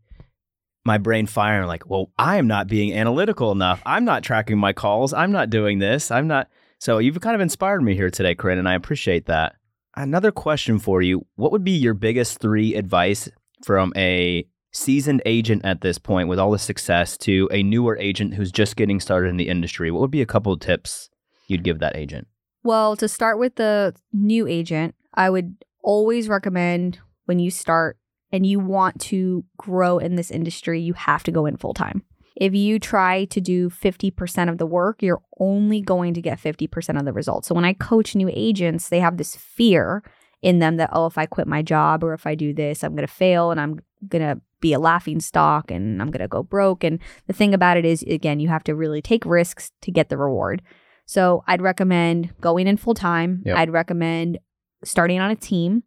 my 0.84 0.98
brain 0.98 1.26
firing 1.26 1.66
like, 1.66 1.88
well, 1.88 2.10
I 2.18 2.36
am 2.36 2.46
not 2.46 2.66
being 2.66 2.92
analytical 2.92 3.52
enough. 3.52 3.80
I'm 3.86 4.04
not 4.04 4.22
tracking 4.22 4.58
my 4.58 4.72
calls. 4.72 5.12
I'm 5.12 5.32
not 5.32 5.50
doing 5.50 5.78
this. 5.78 6.10
I'm 6.10 6.26
not. 6.26 6.48
So 6.84 6.98
you've 6.98 7.18
kind 7.22 7.34
of 7.34 7.40
inspired 7.40 7.80
me 7.80 7.94
here 7.94 8.10
today, 8.10 8.34
Corinne, 8.34 8.58
and 8.58 8.68
I 8.68 8.74
appreciate 8.74 9.24
that. 9.24 9.54
Another 9.96 10.30
question 10.30 10.78
for 10.78 11.00
you 11.00 11.24
What 11.34 11.50
would 11.50 11.64
be 11.64 11.70
your 11.70 11.94
biggest 11.94 12.40
three 12.40 12.74
advice 12.74 13.26
from 13.64 13.90
a 13.96 14.46
seasoned 14.70 15.22
agent 15.24 15.64
at 15.64 15.80
this 15.80 15.96
point 15.96 16.28
with 16.28 16.38
all 16.38 16.50
the 16.50 16.58
success 16.58 17.16
to 17.16 17.48
a 17.50 17.62
newer 17.62 17.96
agent 17.96 18.34
who's 18.34 18.52
just 18.52 18.76
getting 18.76 19.00
started 19.00 19.28
in 19.28 19.38
the 19.38 19.48
industry? 19.48 19.90
What 19.90 20.02
would 20.02 20.10
be 20.10 20.20
a 20.20 20.26
couple 20.26 20.52
of 20.52 20.60
tips 20.60 21.08
you'd 21.48 21.64
give 21.64 21.78
that 21.78 21.96
agent? 21.96 22.26
Well, 22.62 22.96
to 22.96 23.08
start 23.08 23.38
with 23.38 23.54
the 23.54 23.94
new 24.12 24.46
agent, 24.46 24.94
I 25.14 25.30
would 25.30 25.56
always 25.82 26.28
recommend 26.28 26.98
when 27.24 27.38
you 27.38 27.50
start 27.50 27.96
and 28.30 28.44
you 28.44 28.60
want 28.60 29.00
to 29.00 29.42
grow 29.56 29.96
in 29.96 30.16
this 30.16 30.30
industry, 30.30 30.82
you 30.82 30.92
have 30.92 31.22
to 31.22 31.32
go 31.32 31.46
in 31.46 31.56
full 31.56 31.72
time. 31.72 32.02
If 32.36 32.54
you 32.54 32.78
try 32.78 33.26
to 33.26 33.40
do 33.40 33.70
50% 33.70 34.48
of 34.48 34.58
the 34.58 34.66
work, 34.66 35.02
you're 35.02 35.22
only 35.38 35.80
going 35.80 36.14
to 36.14 36.22
get 36.22 36.40
50% 36.40 36.98
of 36.98 37.04
the 37.04 37.12
results. 37.12 37.46
So 37.48 37.54
when 37.54 37.64
I 37.64 37.74
coach 37.74 38.14
new 38.14 38.30
agents, 38.32 38.88
they 38.88 39.00
have 39.00 39.18
this 39.18 39.36
fear 39.36 40.02
in 40.42 40.58
them 40.58 40.76
that, 40.76 40.90
oh, 40.92 41.06
if 41.06 41.16
I 41.16 41.26
quit 41.26 41.46
my 41.46 41.62
job 41.62 42.02
or 42.02 42.12
if 42.12 42.26
I 42.26 42.34
do 42.34 42.52
this, 42.52 42.82
I'm 42.82 42.94
going 42.94 43.06
to 43.06 43.12
fail 43.12 43.50
and 43.50 43.60
I'm 43.60 43.80
going 44.08 44.22
to 44.22 44.40
be 44.60 44.72
a 44.72 44.78
laughing 44.78 45.20
stock 45.20 45.70
and 45.70 46.02
I'm 46.02 46.10
going 46.10 46.22
to 46.22 46.28
go 46.28 46.42
broke. 46.42 46.84
And 46.84 46.98
the 47.26 47.32
thing 47.32 47.54
about 47.54 47.76
it 47.76 47.84
is, 47.84 48.02
again, 48.02 48.40
you 48.40 48.48
have 48.48 48.64
to 48.64 48.74
really 48.74 49.00
take 49.00 49.24
risks 49.24 49.70
to 49.82 49.90
get 49.90 50.08
the 50.08 50.18
reward. 50.18 50.60
So 51.06 51.44
I'd 51.46 51.62
recommend 51.62 52.34
going 52.40 52.66
in 52.66 52.76
full 52.76 52.94
time. 52.94 53.42
Yep. 53.46 53.56
I'd 53.56 53.70
recommend 53.70 54.38
starting 54.82 55.20
on 55.20 55.30
a 55.30 55.36
team. 55.36 55.84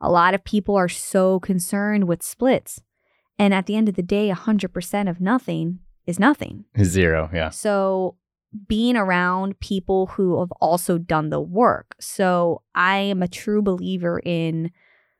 A 0.00 0.10
lot 0.10 0.34
of 0.34 0.44
people 0.44 0.76
are 0.76 0.88
so 0.88 1.40
concerned 1.40 2.04
with 2.04 2.22
splits. 2.22 2.80
And 3.38 3.52
at 3.52 3.66
the 3.66 3.76
end 3.76 3.88
of 3.88 3.96
the 3.96 4.02
day, 4.02 4.30
100% 4.30 5.10
of 5.10 5.20
nothing 5.20 5.80
is 6.06 6.18
nothing. 6.18 6.64
Zero, 6.82 7.28
yeah. 7.32 7.50
So 7.50 8.16
being 8.66 8.96
around 8.96 9.60
people 9.60 10.06
who 10.06 10.40
have 10.40 10.52
also 10.60 10.98
done 10.98 11.30
the 11.30 11.40
work. 11.40 11.94
So 12.00 12.62
I 12.74 12.98
am 12.98 13.22
a 13.22 13.28
true 13.28 13.60
believer 13.60 14.20
in 14.24 14.70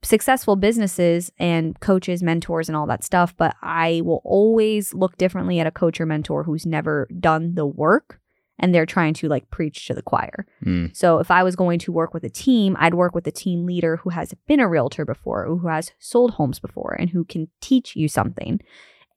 successful 0.02 0.56
businesses 0.56 1.30
and 1.38 1.78
coaches, 1.80 2.22
mentors, 2.22 2.68
and 2.68 2.76
all 2.76 2.86
that 2.86 3.04
stuff. 3.04 3.36
But 3.36 3.56
I 3.62 4.02
will 4.04 4.22
always 4.24 4.94
look 4.94 5.18
differently 5.18 5.58
at 5.60 5.66
a 5.66 5.72
coach 5.72 6.00
or 6.00 6.06
mentor 6.06 6.44
who's 6.44 6.64
never 6.64 7.08
done 7.18 7.54
the 7.54 7.66
work 7.66 8.20
and 8.58 8.74
they're 8.74 8.86
trying 8.86 9.14
to 9.14 9.28
like 9.28 9.50
preach 9.50 9.86
to 9.86 9.94
the 9.94 10.02
choir. 10.02 10.46
Mm. 10.64 10.96
So 10.96 11.18
if 11.18 11.30
I 11.30 11.42
was 11.42 11.56
going 11.56 11.78
to 11.80 11.92
work 11.92 12.14
with 12.14 12.24
a 12.24 12.30
team, 12.30 12.76
I'd 12.78 12.94
work 12.94 13.14
with 13.14 13.26
a 13.26 13.32
team 13.32 13.66
leader 13.66 13.96
who 13.98 14.10
has 14.10 14.34
been 14.46 14.60
a 14.60 14.68
realtor 14.68 15.04
before, 15.04 15.46
who 15.46 15.68
has 15.68 15.92
sold 15.98 16.32
homes 16.32 16.58
before, 16.58 16.96
and 16.98 17.10
who 17.10 17.24
can 17.24 17.48
teach 17.60 17.96
you 17.96 18.08
something. 18.08 18.60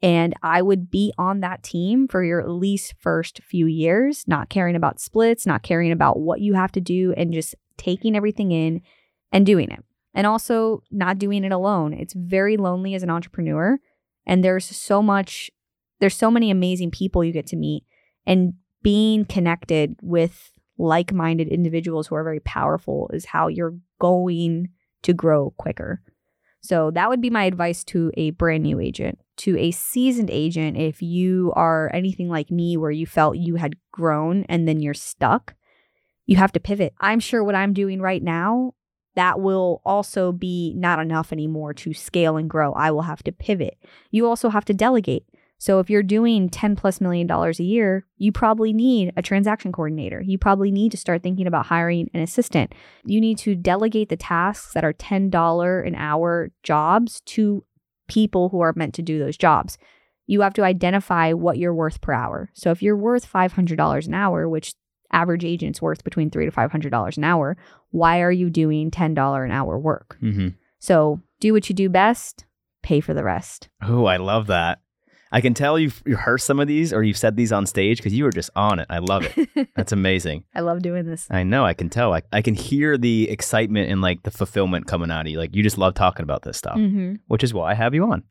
And 0.02 0.34
I 0.42 0.62
would 0.62 0.90
be 0.90 1.14
on 1.18 1.42
that 1.42 1.64
team 1.64 2.08
for 2.08 2.24
your 2.24 2.40
at 2.40 2.50
least 2.50 2.94
first 3.00 3.42
few 3.44 3.66
years, 3.66 4.24
not 4.28 4.50
caring 4.50 4.76
about 4.76 5.00
splits, 5.00 5.46
not 5.46 5.64
caring 5.64 5.92
about 5.92 6.20
what 6.20 6.40
you 6.40 6.54
have 6.54 6.72
to 6.74 6.82
do, 6.82 7.14
and 7.18 7.34
just 7.34 7.56
taking 7.78 8.16
everything 8.16 8.52
in 8.52 8.82
and 9.32 9.46
doing 9.46 9.70
it. 9.72 9.84
And 10.14 10.26
also 10.26 10.84
not 10.90 11.20
doing 11.20 11.44
it 11.44 11.52
alone. 11.52 11.94
It's 11.94 12.14
very 12.14 12.58
lonely 12.58 12.96
as 12.96 13.04
an 13.04 13.10
entrepreneur. 13.10 13.78
And 14.26 14.44
there's 14.44 14.66
so 14.66 15.02
much, 15.02 15.52
there's 16.00 16.16
so 16.16 16.32
many 16.32 16.50
amazing 16.50 16.92
people 16.92 17.24
you 17.24 17.32
get 17.32 17.48
to 17.48 17.56
meet. 17.56 17.84
And 18.26 18.54
being 18.82 19.26
connected 19.26 19.96
with 20.02 20.52
like 20.78 21.14
minded 21.14 21.50
individuals 21.50 22.08
who 22.08 22.16
are 22.16 22.24
very 22.24 22.40
powerful 22.40 23.10
is 23.14 23.26
how 23.26 23.48
you're 23.48 23.78
going 24.00 24.70
to 25.04 25.14
grow 25.14 25.54
quicker. 25.58 26.02
So 26.62 26.92
that 26.92 27.10
would 27.10 27.22
be 27.22 27.30
my 27.30 27.44
advice 27.46 27.84
to 27.86 28.12
a 28.16 28.32
brand 28.32 28.64
new 28.64 28.80
agent. 28.80 29.20
To 29.38 29.58
a 29.58 29.72
seasoned 29.72 30.30
agent, 30.30 30.78
if 30.78 31.02
you 31.02 31.54
are 31.56 31.90
anything 31.94 32.30
like 32.30 32.52
me, 32.52 32.76
where 32.76 32.92
you 32.92 33.06
felt 33.06 33.38
you 33.38 33.56
had 33.56 33.78
grown 33.92 34.46
and 34.50 34.68
then 34.68 34.82
you're 34.82 34.94
stuck, 34.94 35.56
you 36.26 36.36
have 36.36 36.52
to 36.54 36.60
pivot. 36.60 36.94
I'm 37.00 37.22
sure 37.22 37.44
what 37.44 37.56
I'm 37.56 37.74
doing 37.74 38.02
right 38.02 38.22
now, 38.22 38.74
that 39.16 39.40
will 39.40 39.82
also 39.86 40.32
be 40.32 40.74
not 40.78 41.00
enough 41.00 41.32
anymore 41.32 41.74
to 41.76 41.94
scale 41.94 42.38
and 42.38 42.50
grow. 42.50 42.74
I 42.74 42.92
will 42.92 43.04
have 43.04 43.24
to 43.24 43.32
pivot. 43.32 43.78
You 44.12 44.28
also 44.28 44.50
have 44.50 44.66
to 44.66 44.74
delegate. 44.74 45.26
So 45.60 45.80
if 45.80 45.90
you're 45.90 46.04
doing 46.04 46.50
10 46.50 46.78
plus 46.78 47.02
million 47.02 47.28
dollars 47.28 47.60
a 47.60 47.64
year, 47.64 48.06
you 48.18 48.32
probably 48.32 48.72
need 48.72 49.12
a 49.18 49.22
transaction 49.22 49.74
coordinator. 49.74 50.22
You 50.22 50.38
probably 50.38 50.72
need 50.72 50.92
to 50.92 50.98
start 50.98 51.22
thinking 51.22 51.48
about 51.48 51.66
hiring 51.66 52.10
an 52.14 52.22
assistant. 52.22 52.74
You 53.04 53.20
need 53.20 53.38
to 53.40 53.56
delegate 53.56 54.08
the 54.08 54.16
tasks 54.16 54.74
that 54.74 54.86
are 54.86 54.94
$10 54.94 55.88
an 55.88 55.96
hour 55.96 56.52
jobs 56.64 57.22
to 57.26 57.66
people 58.08 58.50
who 58.50 58.62
are 58.62 58.74
meant 58.76 58.94
to 58.96 59.02
do 59.02 59.20
those 59.20 59.38
jobs. 59.38 59.78
You 60.28 60.42
have 60.42 60.54
to 60.54 60.64
identify 60.64 61.34
what 61.34 61.58
you're 61.58 61.74
worth 61.74 62.00
per 62.00 62.14
hour. 62.14 62.50
So 62.54 62.72
if 62.72 62.82
you're 62.82 62.96
worth 62.96 63.32
$500 63.32 64.08
an 64.08 64.14
hour, 64.14 64.48
which 64.48 64.74
average 65.12 65.44
agent's 65.44 65.82
worth 65.82 66.04
between 66.04 66.30
three 66.30 66.46
to 66.46 66.52
$500 66.52 67.18
an 67.18 67.24
hour, 67.24 67.58
why 67.92 68.22
are 68.22 68.32
you 68.32 68.50
doing 68.50 68.92
$10 68.92 69.46
an 69.46 69.52
hour 69.52 69.78
work? 69.78 70.18
Mm-hmm. 70.22 70.50
So 70.80 71.22
do 71.42 71.52
what 71.52 71.68
you 71.68 71.76
do 71.76 71.90
best, 71.90 72.46
pay 72.82 73.02
for 73.02 73.14
the 73.14 73.24
rest. 73.24 73.68
Oh, 73.82 74.06
I 74.06 74.18
love 74.18 74.48
that. 74.48 74.80
I 75.32 75.42
can 75.42 75.54
tell 75.54 75.78
you've 75.78 76.02
rehearsed 76.06 76.46
some 76.48 76.60
of 76.60 76.68
these 76.68 76.92
or 76.92 77.04
you've 77.04 77.18
said 77.18 77.36
these 77.36 77.52
on 77.52 77.66
stage 77.68 77.98
because 77.98 78.14
you 78.14 78.24
were 78.24 78.32
just 78.32 78.50
on 78.56 78.80
it. 78.80 78.88
I 78.90 78.98
love 78.98 79.28
it. 79.38 79.70
That's 79.76 79.92
amazing. 79.92 80.44
I 80.56 80.62
love 80.62 80.82
doing 80.82 81.06
this. 81.06 81.28
I 81.30 81.44
know. 81.44 81.66
I 81.66 81.74
can 81.76 81.90
tell. 81.90 82.14
I, 82.14 82.24
I 82.32 82.42
can 82.42 82.56
hear 82.56 82.98
the 82.98 83.30
excitement 83.30 83.92
and 83.92 84.02
like 84.02 84.24
the 84.24 84.32
fulfillment 84.32 84.88
coming 84.88 85.12
out 85.12 85.22
of 85.22 85.32
you. 85.32 85.38
Like 85.38 85.56
you 85.56 85.62
just 85.62 85.78
love 85.78 85.94
talking 85.94 86.24
about 86.24 86.42
this 86.42 86.58
stuff, 86.58 86.78
Mm-hmm. 86.78 87.16
which 87.28 87.44
is 87.44 87.54
why 87.54 87.72
I 87.72 87.74
have 87.76 87.94
you 87.94 88.06
on. 88.12 88.24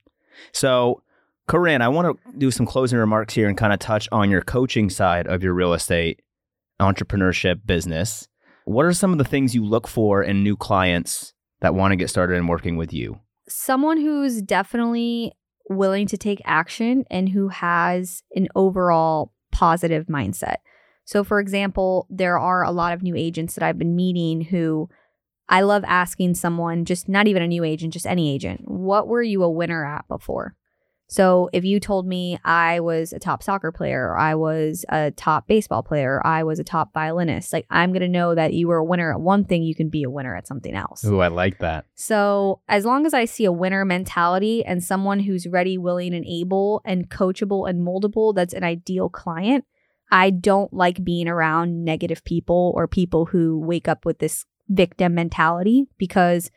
So, 0.52 1.02
Corinne, 1.46 1.82
I 1.82 1.88
want 1.88 2.16
to 2.24 2.38
do 2.38 2.50
some 2.50 2.66
closing 2.66 2.98
remarks 2.98 3.32
here 3.34 3.48
and 3.48 3.56
kind 3.56 3.72
of 3.72 3.78
touch 3.78 4.08
on 4.12 4.28
your 4.30 4.42
coaching 4.42 4.90
side 4.90 5.26
of 5.28 5.42
your 5.42 5.54
real 5.54 5.72
estate 5.74 6.20
entrepreneurship 6.80 7.64
business. 7.66 8.28
What 8.64 8.84
are 8.84 8.92
some 8.92 9.12
of 9.12 9.18
the 9.18 9.24
things 9.24 9.54
you 9.54 9.64
look 9.64 9.88
for 9.88 10.22
in 10.22 10.42
new 10.42 10.56
clients 10.56 11.32
that 11.60 11.74
want 11.74 11.92
to 11.92 11.96
get 11.96 12.10
started 12.10 12.34
in 12.34 12.46
working 12.46 12.76
with 12.76 12.92
you? 12.92 13.20
Someone 13.48 13.96
who's 13.98 14.42
definitely 14.42 15.32
willing 15.68 16.06
to 16.08 16.16
take 16.16 16.40
action 16.44 17.04
and 17.10 17.28
who 17.28 17.48
has 17.48 18.22
an 18.34 18.48
overall 18.54 19.32
positive 19.52 20.06
mindset. 20.06 20.56
So, 21.04 21.24
for 21.24 21.40
example, 21.40 22.06
there 22.10 22.38
are 22.38 22.62
a 22.62 22.70
lot 22.70 22.92
of 22.92 23.02
new 23.02 23.16
agents 23.16 23.54
that 23.54 23.64
I've 23.64 23.78
been 23.78 23.96
meeting 23.96 24.42
who 24.42 24.88
I 25.48 25.62
love 25.62 25.84
asking 25.86 26.34
someone, 26.34 26.84
just 26.84 27.08
not 27.08 27.26
even 27.26 27.42
a 27.42 27.48
new 27.48 27.64
agent, 27.64 27.94
just 27.94 28.06
any 28.06 28.34
agent, 28.34 28.62
what 28.66 29.08
were 29.08 29.22
you 29.22 29.42
a 29.42 29.50
winner 29.50 29.84
at 29.84 30.06
before? 30.06 30.54
So, 31.10 31.48
if 31.54 31.64
you 31.64 31.80
told 31.80 32.06
me 32.06 32.38
I 32.44 32.80
was 32.80 33.14
a 33.14 33.18
top 33.18 33.42
soccer 33.42 33.72
player, 33.72 34.10
or 34.10 34.18
I 34.18 34.34
was 34.34 34.84
a 34.90 35.10
top 35.12 35.46
baseball 35.46 35.82
player, 35.82 36.16
or 36.16 36.26
I 36.26 36.42
was 36.42 36.58
a 36.58 36.64
top 36.64 36.92
violinist, 36.92 37.52
like 37.52 37.66
I'm 37.70 37.92
going 37.92 38.02
to 38.02 38.08
know 38.08 38.34
that 38.34 38.52
you 38.52 38.68
were 38.68 38.76
a 38.76 38.84
winner 38.84 39.12
at 39.12 39.20
one 39.20 39.44
thing, 39.44 39.62
you 39.62 39.74
can 39.74 39.88
be 39.88 40.02
a 40.02 40.10
winner 40.10 40.36
at 40.36 40.46
something 40.46 40.74
else. 40.74 41.04
Ooh, 41.06 41.20
I 41.20 41.28
like 41.28 41.58
that. 41.60 41.86
So, 41.94 42.60
as 42.68 42.84
long 42.84 43.06
as 43.06 43.14
I 43.14 43.24
see 43.24 43.46
a 43.46 43.52
winner 43.52 43.86
mentality 43.86 44.62
and 44.64 44.84
someone 44.84 45.20
who's 45.20 45.46
ready, 45.46 45.78
willing, 45.78 46.14
and 46.14 46.26
able 46.26 46.82
and 46.84 47.08
coachable 47.08 47.68
and 47.68 47.80
moldable, 47.80 48.34
that's 48.34 48.52
an 48.52 48.64
ideal 48.64 49.08
client. 49.08 49.64
I 50.10 50.28
don't 50.30 50.72
like 50.72 51.04
being 51.04 51.26
around 51.26 51.84
negative 51.84 52.22
people 52.24 52.72
or 52.76 52.86
people 52.86 53.26
who 53.26 53.58
wake 53.58 53.88
up 53.88 54.04
with 54.04 54.18
this 54.18 54.44
victim 54.68 55.14
mentality 55.14 55.86
because 55.96 56.50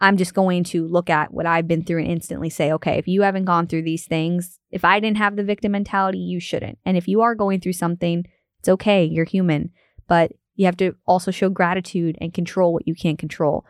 I'm 0.00 0.16
just 0.16 0.34
going 0.34 0.64
to 0.64 0.86
look 0.86 1.08
at 1.08 1.32
what 1.32 1.46
I've 1.46 1.68
been 1.68 1.84
through 1.84 2.00
and 2.00 2.10
instantly 2.10 2.50
say, 2.50 2.72
okay, 2.72 2.98
if 2.98 3.06
you 3.06 3.22
haven't 3.22 3.44
gone 3.44 3.66
through 3.66 3.82
these 3.82 4.06
things, 4.06 4.58
if 4.70 4.84
I 4.84 5.00
didn't 5.00 5.18
have 5.18 5.36
the 5.36 5.44
victim 5.44 5.72
mentality, 5.72 6.18
you 6.18 6.40
shouldn't. 6.40 6.78
And 6.84 6.96
if 6.96 7.08
you 7.08 7.20
are 7.22 7.34
going 7.34 7.60
through 7.60 7.74
something, 7.74 8.24
it's 8.58 8.68
okay, 8.68 9.04
you're 9.04 9.24
human, 9.24 9.70
but 10.08 10.32
you 10.56 10.66
have 10.66 10.76
to 10.78 10.94
also 11.06 11.30
show 11.30 11.48
gratitude 11.48 12.16
and 12.20 12.34
control 12.34 12.72
what 12.72 12.86
you 12.86 12.94
can't 12.94 13.18
control. 13.18 13.64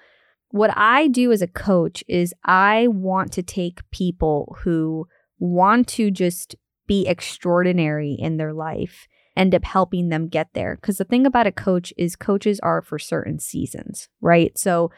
What 0.51 0.71
I 0.77 1.09
do 1.09 1.33
as 1.33 1.43
a 1.43 1.49
coach 1.49 2.05
is 2.09 2.35
I 2.45 2.87
want 2.89 3.33
to 3.33 3.43
take 3.43 3.89
people 3.91 4.57
who 4.63 5.09
want 5.39 5.89
to 5.89 6.11
just 6.11 6.55
be 6.87 7.07
extraordinary 7.07 8.17
in 8.19 8.37
their 8.37 8.53
life, 8.53 9.09
end 9.37 9.55
up 9.55 9.65
helping 9.65 10.11
them 10.11 10.29
get 10.29 10.49
there. 10.55 10.77
Because 10.77 10.99
the 10.99 11.05
thing 11.05 11.27
about 11.27 11.47
a 11.47 11.53
coach 11.53 11.93
is 11.97 12.17
coaches 12.17 12.61
are 12.61 12.83
for 12.83 12.99
certain 12.99 13.39
seasons, 13.39 14.09
right? 14.21 14.57
So 14.59 14.91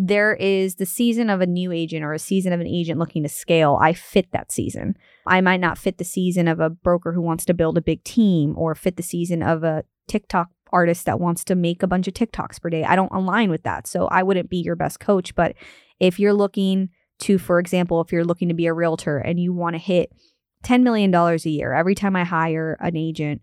there 0.00 0.34
is 0.34 0.76
the 0.76 0.86
season 0.86 1.28
of 1.28 1.40
a 1.40 1.46
new 1.46 1.72
agent 1.72 2.04
or 2.04 2.12
a 2.12 2.20
season 2.20 2.52
of 2.52 2.60
an 2.60 2.68
agent 2.68 3.00
looking 3.00 3.24
to 3.24 3.28
scale. 3.28 3.76
I 3.82 3.92
fit 3.92 4.30
that 4.30 4.52
season. 4.52 4.96
I 5.26 5.40
might 5.40 5.58
not 5.58 5.76
fit 5.76 5.98
the 5.98 6.04
season 6.04 6.46
of 6.46 6.60
a 6.60 6.70
broker 6.70 7.12
who 7.12 7.20
wants 7.20 7.44
to 7.46 7.54
build 7.54 7.76
a 7.76 7.82
big 7.82 8.04
team 8.04 8.54
or 8.56 8.76
fit 8.76 8.96
the 8.96 9.02
season 9.02 9.42
of 9.42 9.64
a 9.64 9.82
TikTok 10.06 10.50
artist 10.72 11.04
that 11.06 11.18
wants 11.18 11.42
to 11.44 11.56
make 11.56 11.82
a 11.82 11.88
bunch 11.88 12.06
of 12.06 12.14
TikToks 12.14 12.60
per 12.60 12.70
day. 12.70 12.84
I 12.84 12.94
don't 12.94 13.12
align 13.12 13.50
with 13.50 13.64
that. 13.64 13.88
So 13.88 14.06
I 14.06 14.22
wouldn't 14.22 14.48
be 14.48 14.58
your 14.58 14.76
best 14.76 15.00
coach. 15.00 15.34
But 15.34 15.56
if 15.98 16.20
you're 16.20 16.32
looking 16.32 16.90
to, 17.20 17.36
for 17.36 17.58
example, 17.58 18.00
if 18.00 18.12
you're 18.12 18.24
looking 18.24 18.48
to 18.48 18.54
be 18.54 18.66
a 18.66 18.72
realtor 18.72 19.18
and 19.18 19.40
you 19.40 19.52
want 19.52 19.74
to 19.74 19.80
hit 19.80 20.12
$10 20.62 20.82
million 20.82 21.12
a 21.12 21.36
year, 21.48 21.72
every 21.72 21.96
time 21.96 22.14
I 22.14 22.22
hire 22.22 22.78
an 22.80 22.96
agent, 22.96 23.42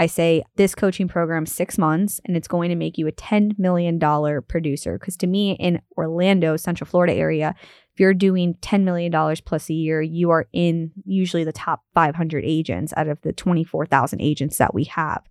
I 0.00 0.06
say 0.06 0.42
this 0.56 0.74
coaching 0.74 1.08
program 1.08 1.44
six 1.44 1.76
months 1.76 2.22
and 2.24 2.34
it's 2.34 2.48
going 2.48 2.70
to 2.70 2.74
make 2.74 2.96
you 2.96 3.06
a 3.06 3.12
$10 3.12 3.58
million 3.58 4.00
producer. 4.48 4.98
Because 4.98 5.14
to 5.18 5.26
me, 5.26 5.58
in 5.60 5.82
Orlando, 5.94 6.56
Central 6.56 6.88
Florida 6.88 7.12
area, 7.12 7.54
if 7.92 8.00
you're 8.00 8.14
doing 8.14 8.54
$10 8.62 8.82
million 8.82 9.12
plus 9.44 9.68
a 9.68 9.74
year, 9.74 10.00
you 10.00 10.30
are 10.30 10.46
in 10.54 10.90
usually 11.04 11.44
the 11.44 11.52
top 11.52 11.82
500 11.92 12.42
agents 12.46 12.94
out 12.96 13.08
of 13.08 13.20
the 13.20 13.34
24,000 13.34 14.22
agents 14.22 14.56
that 14.56 14.72
we 14.72 14.84
have. 14.84 15.22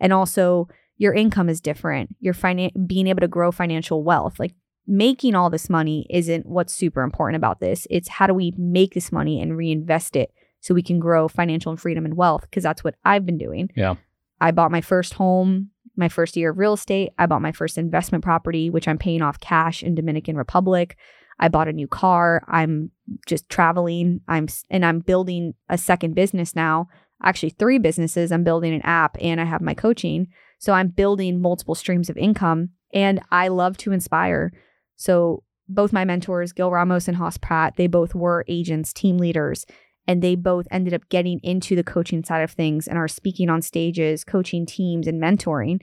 And 0.00 0.10
also, 0.10 0.68
your 0.96 1.12
income 1.12 1.50
is 1.50 1.60
different. 1.60 2.16
You're 2.18 2.32
finan- 2.32 2.86
being 2.86 3.08
able 3.08 3.20
to 3.20 3.28
grow 3.28 3.52
financial 3.52 4.02
wealth. 4.02 4.38
Like 4.38 4.54
making 4.86 5.34
all 5.34 5.50
this 5.50 5.68
money 5.68 6.06
isn't 6.08 6.46
what's 6.46 6.72
super 6.72 7.02
important 7.02 7.36
about 7.36 7.60
this. 7.60 7.86
It's 7.90 8.08
how 8.08 8.26
do 8.26 8.32
we 8.32 8.54
make 8.56 8.94
this 8.94 9.12
money 9.12 9.38
and 9.42 9.54
reinvest 9.54 10.16
it 10.16 10.32
so 10.64 10.72
we 10.72 10.82
can 10.82 10.98
grow 10.98 11.28
financial 11.28 11.70
and 11.70 11.78
freedom 11.78 12.06
and 12.06 12.16
wealth 12.16 12.46
because 12.48 12.62
that's 12.62 12.82
what 12.82 12.94
I've 13.04 13.26
been 13.26 13.36
doing. 13.36 13.68
Yeah. 13.76 13.96
I 14.40 14.50
bought 14.50 14.70
my 14.70 14.80
first 14.80 15.14
home, 15.14 15.70
my 15.96 16.08
first 16.08 16.36
year 16.36 16.50
of 16.50 16.58
real 16.58 16.74
estate. 16.74 17.10
I 17.18 17.26
bought 17.26 17.42
my 17.42 17.52
first 17.52 17.78
investment 17.78 18.24
property, 18.24 18.70
which 18.70 18.88
I'm 18.88 18.98
paying 18.98 19.22
off 19.22 19.40
cash 19.40 19.82
in 19.82 19.94
Dominican 19.94 20.36
Republic. 20.36 20.96
I 21.38 21.48
bought 21.48 21.68
a 21.68 21.72
new 21.72 21.88
car. 21.88 22.44
I'm 22.48 22.90
just 23.26 23.48
traveling. 23.48 24.20
I'm 24.28 24.48
and 24.70 24.84
I'm 24.84 25.00
building 25.00 25.54
a 25.68 25.78
second 25.78 26.14
business 26.14 26.54
now. 26.54 26.88
Actually, 27.22 27.50
three 27.50 27.78
businesses. 27.78 28.30
I'm 28.30 28.44
building 28.44 28.74
an 28.74 28.82
app 28.82 29.16
and 29.20 29.40
I 29.40 29.44
have 29.44 29.60
my 29.60 29.74
coaching. 29.74 30.28
So 30.58 30.72
I'm 30.72 30.88
building 30.88 31.40
multiple 31.40 31.74
streams 31.74 32.08
of 32.08 32.16
income 32.16 32.70
and 32.92 33.20
I 33.30 33.48
love 33.48 33.76
to 33.78 33.92
inspire. 33.92 34.52
So 34.96 35.42
both 35.68 35.92
my 35.92 36.04
mentors, 36.04 36.52
Gil 36.52 36.70
Ramos 36.70 37.08
and 37.08 37.16
Haas 37.16 37.38
Pratt, 37.38 37.76
they 37.76 37.86
both 37.86 38.14
were 38.14 38.44
agents, 38.48 38.92
team 38.92 39.18
leaders 39.18 39.64
and 40.06 40.22
they 40.22 40.34
both 40.34 40.66
ended 40.70 40.94
up 40.94 41.08
getting 41.08 41.40
into 41.42 41.74
the 41.74 41.84
coaching 41.84 42.24
side 42.24 42.42
of 42.42 42.50
things 42.50 42.86
and 42.86 42.98
are 42.98 43.08
speaking 43.08 43.48
on 43.48 43.62
stages, 43.62 44.24
coaching 44.24 44.66
teams 44.66 45.06
and 45.06 45.22
mentoring. 45.22 45.80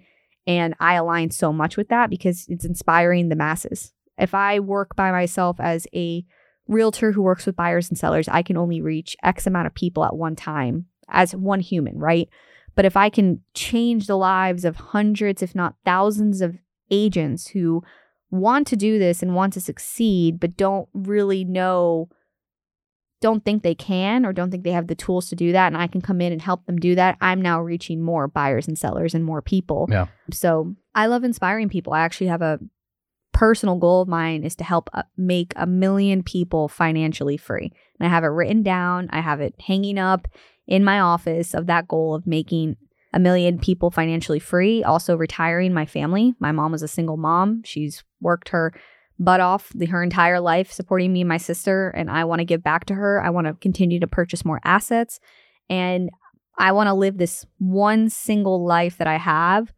And 0.47 0.75
I 0.79 0.95
align 0.95 1.31
so 1.31 1.51
much 1.51 1.77
with 1.77 1.89
that 1.89 2.09
because 2.09 2.45
it's 2.47 2.65
inspiring 2.65 3.29
the 3.29 3.35
masses. 3.35 3.93
If 4.17 4.33
I 4.33 4.59
work 4.59 4.95
by 4.95 5.11
myself 5.11 5.59
as 5.59 5.87
a 5.93 6.23
realtor 6.67 7.11
who 7.11 7.21
works 7.21 7.45
with 7.45 7.55
buyers 7.55 7.89
and 7.89 7.97
sellers, 7.97 8.27
I 8.27 8.43
can 8.43 8.57
only 8.57 8.81
reach 8.81 9.15
X 9.23 9.47
amount 9.47 9.67
of 9.67 9.73
people 9.73 10.05
at 10.05 10.15
one 10.15 10.35
time 10.35 10.85
as 11.09 11.35
one 11.35 11.59
human, 11.59 11.97
right? 11.97 12.29
But 12.75 12.85
if 12.85 12.95
I 12.95 13.09
can 13.09 13.41
change 13.53 14.07
the 14.07 14.17
lives 14.17 14.63
of 14.63 14.75
hundreds, 14.77 15.41
if 15.41 15.53
not 15.53 15.75
thousands 15.83 16.41
of 16.41 16.57
agents 16.89 17.47
who 17.47 17.83
want 18.29 18.65
to 18.67 18.77
do 18.77 18.97
this 18.97 19.21
and 19.21 19.35
want 19.35 19.53
to 19.53 19.61
succeed, 19.61 20.39
but 20.39 20.55
don't 20.55 20.87
really 20.93 21.43
know 21.43 22.09
don't 23.21 23.45
think 23.45 23.63
they 23.63 23.75
can 23.75 24.25
or 24.25 24.33
don't 24.33 24.51
think 24.51 24.63
they 24.63 24.71
have 24.71 24.87
the 24.87 24.95
tools 24.95 25.29
to 25.29 25.35
do 25.35 25.51
that 25.51 25.67
and 25.67 25.77
I 25.77 25.87
can 25.87 26.01
come 26.01 26.21
in 26.21 26.31
and 26.31 26.41
help 26.41 26.65
them 26.65 26.77
do 26.77 26.95
that, 26.95 27.17
I'm 27.21 27.41
now 27.41 27.61
reaching 27.61 28.01
more 28.01 28.27
buyers 28.27 28.67
and 28.67 28.77
sellers 28.77 29.13
and 29.15 29.23
more 29.23 29.41
people. 29.41 29.87
Yeah. 29.89 30.07
So, 30.31 30.75
I 30.93 31.05
love 31.05 31.23
inspiring 31.23 31.69
people. 31.69 31.93
I 31.93 32.01
actually 32.01 32.27
have 32.27 32.41
a 32.41 32.59
personal 33.31 33.77
goal 33.77 34.01
of 34.01 34.07
mine 34.07 34.43
is 34.43 34.55
to 34.57 34.63
help 34.63 34.89
uh, 34.93 35.03
make 35.17 35.53
a 35.55 35.65
million 35.65 36.21
people 36.21 36.67
financially 36.67 37.37
free. 37.37 37.71
And 37.99 38.07
I 38.07 38.09
have 38.09 38.23
it 38.23 38.27
written 38.27 38.61
down, 38.61 39.09
I 39.11 39.21
have 39.21 39.41
it 39.41 39.55
hanging 39.59 39.97
up 39.97 40.27
in 40.67 40.83
my 40.83 40.99
office 40.99 41.53
of 41.53 41.67
that 41.67 41.87
goal 41.87 42.13
of 42.13 42.27
making 42.27 42.75
a 43.13 43.19
million 43.19 43.59
people 43.59 43.91
financially 43.91 44.39
free, 44.39 44.83
also 44.83 45.15
retiring 45.15 45.73
my 45.73 45.85
family. 45.85 46.33
My 46.39 46.51
mom 46.51 46.71
was 46.71 46.81
a 46.81 46.87
single 46.87 47.17
mom. 47.17 47.61
She's 47.65 48.03
worked 48.21 48.49
her 48.49 48.73
butt 49.23 49.39
off 49.39 49.71
the, 49.75 49.85
her 49.85 50.01
entire 50.01 50.39
life 50.39 50.71
supporting 50.71 51.13
me 51.13 51.21
and 51.21 51.29
my 51.29 51.37
sister 51.37 51.89
and 51.89 52.09
I 52.09 52.23
want 52.25 52.39
to 52.39 52.45
give 52.45 52.63
back 52.63 52.85
to 52.85 52.95
her. 52.95 53.21
I 53.23 53.29
want 53.29 53.47
to 53.47 53.53
continue 53.53 53.99
to 53.99 54.07
purchase 54.07 54.43
more 54.43 54.59
assets 54.63 55.19
and 55.69 56.09
I 56.57 56.71
want 56.73 56.87
to 56.87 56.93
live 56.93 57.17
this 57.17 57.45
one 57.59 58.09
single 58.09 58.65
life 58.65 58.97
that 58.97 59.07
I 59.07 59.17
have 59.17 59.71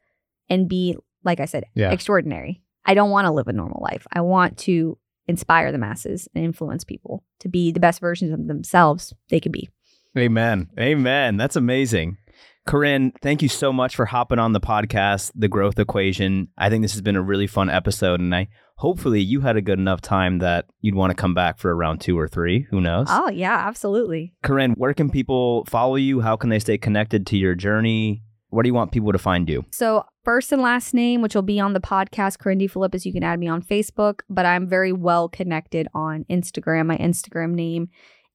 and 0.49 0.67
be, 0.67 0.95
like 1.23 1.39
I 1.39 1.45
said, 1.45 1.65
Yeah. 1.75 1.91
extraordinary. 1.91 2.62
I 2.86 2.93
don't 2.93 3.12
want 3.12 3.25
to 3.25 3.32
live 3.32 3.47
a 3.47 3.53
normal 3.53 3.82
life. 3.84 4.08
I 4.12 4.21
want 4.21 4.58
to 4.60 4.97
inspire 5.27 5.71
the 5.71 5.77
masses 5.77 6.27
and 6.34 6.43
influence 6.43 6.84
people 6.84 7.23
to 7.39 7.47
be 7.49 7.71
the 7.71 7.79
best 7.79 7.99
versions 8.01 8.32
of 8.34 8.47
themselves 8.47 9.13
they 9.29 9.39
can 9.39 9.51
be. 9.51 9.69
Amen. 10.17 10.67
Amen. 10.79 11.38
That's 11.38 11.56
amazing. 11.56 12.17
Corinne, 12.65 13.12
thank 13.21 13.41
you 13.41 13.49
so 13.49 13.73
much 13.73 13.95
for 13.95 14.06
hopping 14.06 14.39
on 14.39 14.53
the 14.53 14.62
podcast, 14.62 15.32
The 15.36 15.47
Growth 15.49 15.79
Equation. 15.79 16.47
I 16.58 16.69
think 16.69 16.82
this 16.82 16.93
has 16.93 17.01
been 17.01 17.15
a 17.17 17.21
really 17.21 17.47
fun 17.47 17.69
episode, 17.69 18.19
and 18.21 18.34
I 18.34 18.47
hopefully 18.83 19.21
you 19.21 19.39
had 19.39 19.55
a 19.55 19.61
good 19.61 19.79
enough 19.79 20.01
time 20.01 20.39
that 20.39 20.65
you'd 20.81 20.93
want 20.93 21.09
to 21.09 21.15
come 21.15 21.33
back 21.33 21.57
for 21.57 21.73
around 21.73 22.01
two 22.01 22.19
or 22.19 22.27
three. 22.27 22.67
Who 22.69 22.81
knows? 22.81 23.07
Oh, 23.09 23.29
yeah, 23.29 23.55
absolutely. 23.65 24.33
Corinne, 24.43 24.73
where 24.73 24.93
can 24.93 25.09
people 25.09 25.63
follow 25.69 25.95
you? 25.95 26.19
How 26.19 26.35
can 26.35 26.49
they 26.49 26.59
stay 26.59 26.77
connected 26.77 27.25
to 27.27 27.37
your 27.37 27.55
journey? 27.55 28.23
Where 28.49 28.61
do 28.61 28.67
you 28.67 28.73
want 28.73 28.91
people 28.91 29.13
to 29.13 29.17
find 29.17 29.47
you? 29.47 29.63
So, 29.71 30.03
first 30.25 30.51
and 30.51 30.61
last 30.61 30.93
name, 30.93 31.21
which 31.21 31.33
will 31.33 31.43
be 31.43 31.61
on 31.61 31.71
the 31.71 31.79
podcast, 31.79 32.39
Corinne. 32.39 32.59
Filippis, 32.59 33.05
you 33.05 33.13
can 33.13 33.23
add 33.23 33.39
me 33.39 33.47
on 33.47 33.61
Facebook, 33.61 34.19
but 34.29 34.45
I'm 34.45 34.67
very 34.67 34.91
well 34.91 35.29
connected 35.29 35.87
on 35.93 36.25
Instagram. 36.29 36.87
My 36.87 36.97
Instagram 36.97 37.53
name 37.53 37.87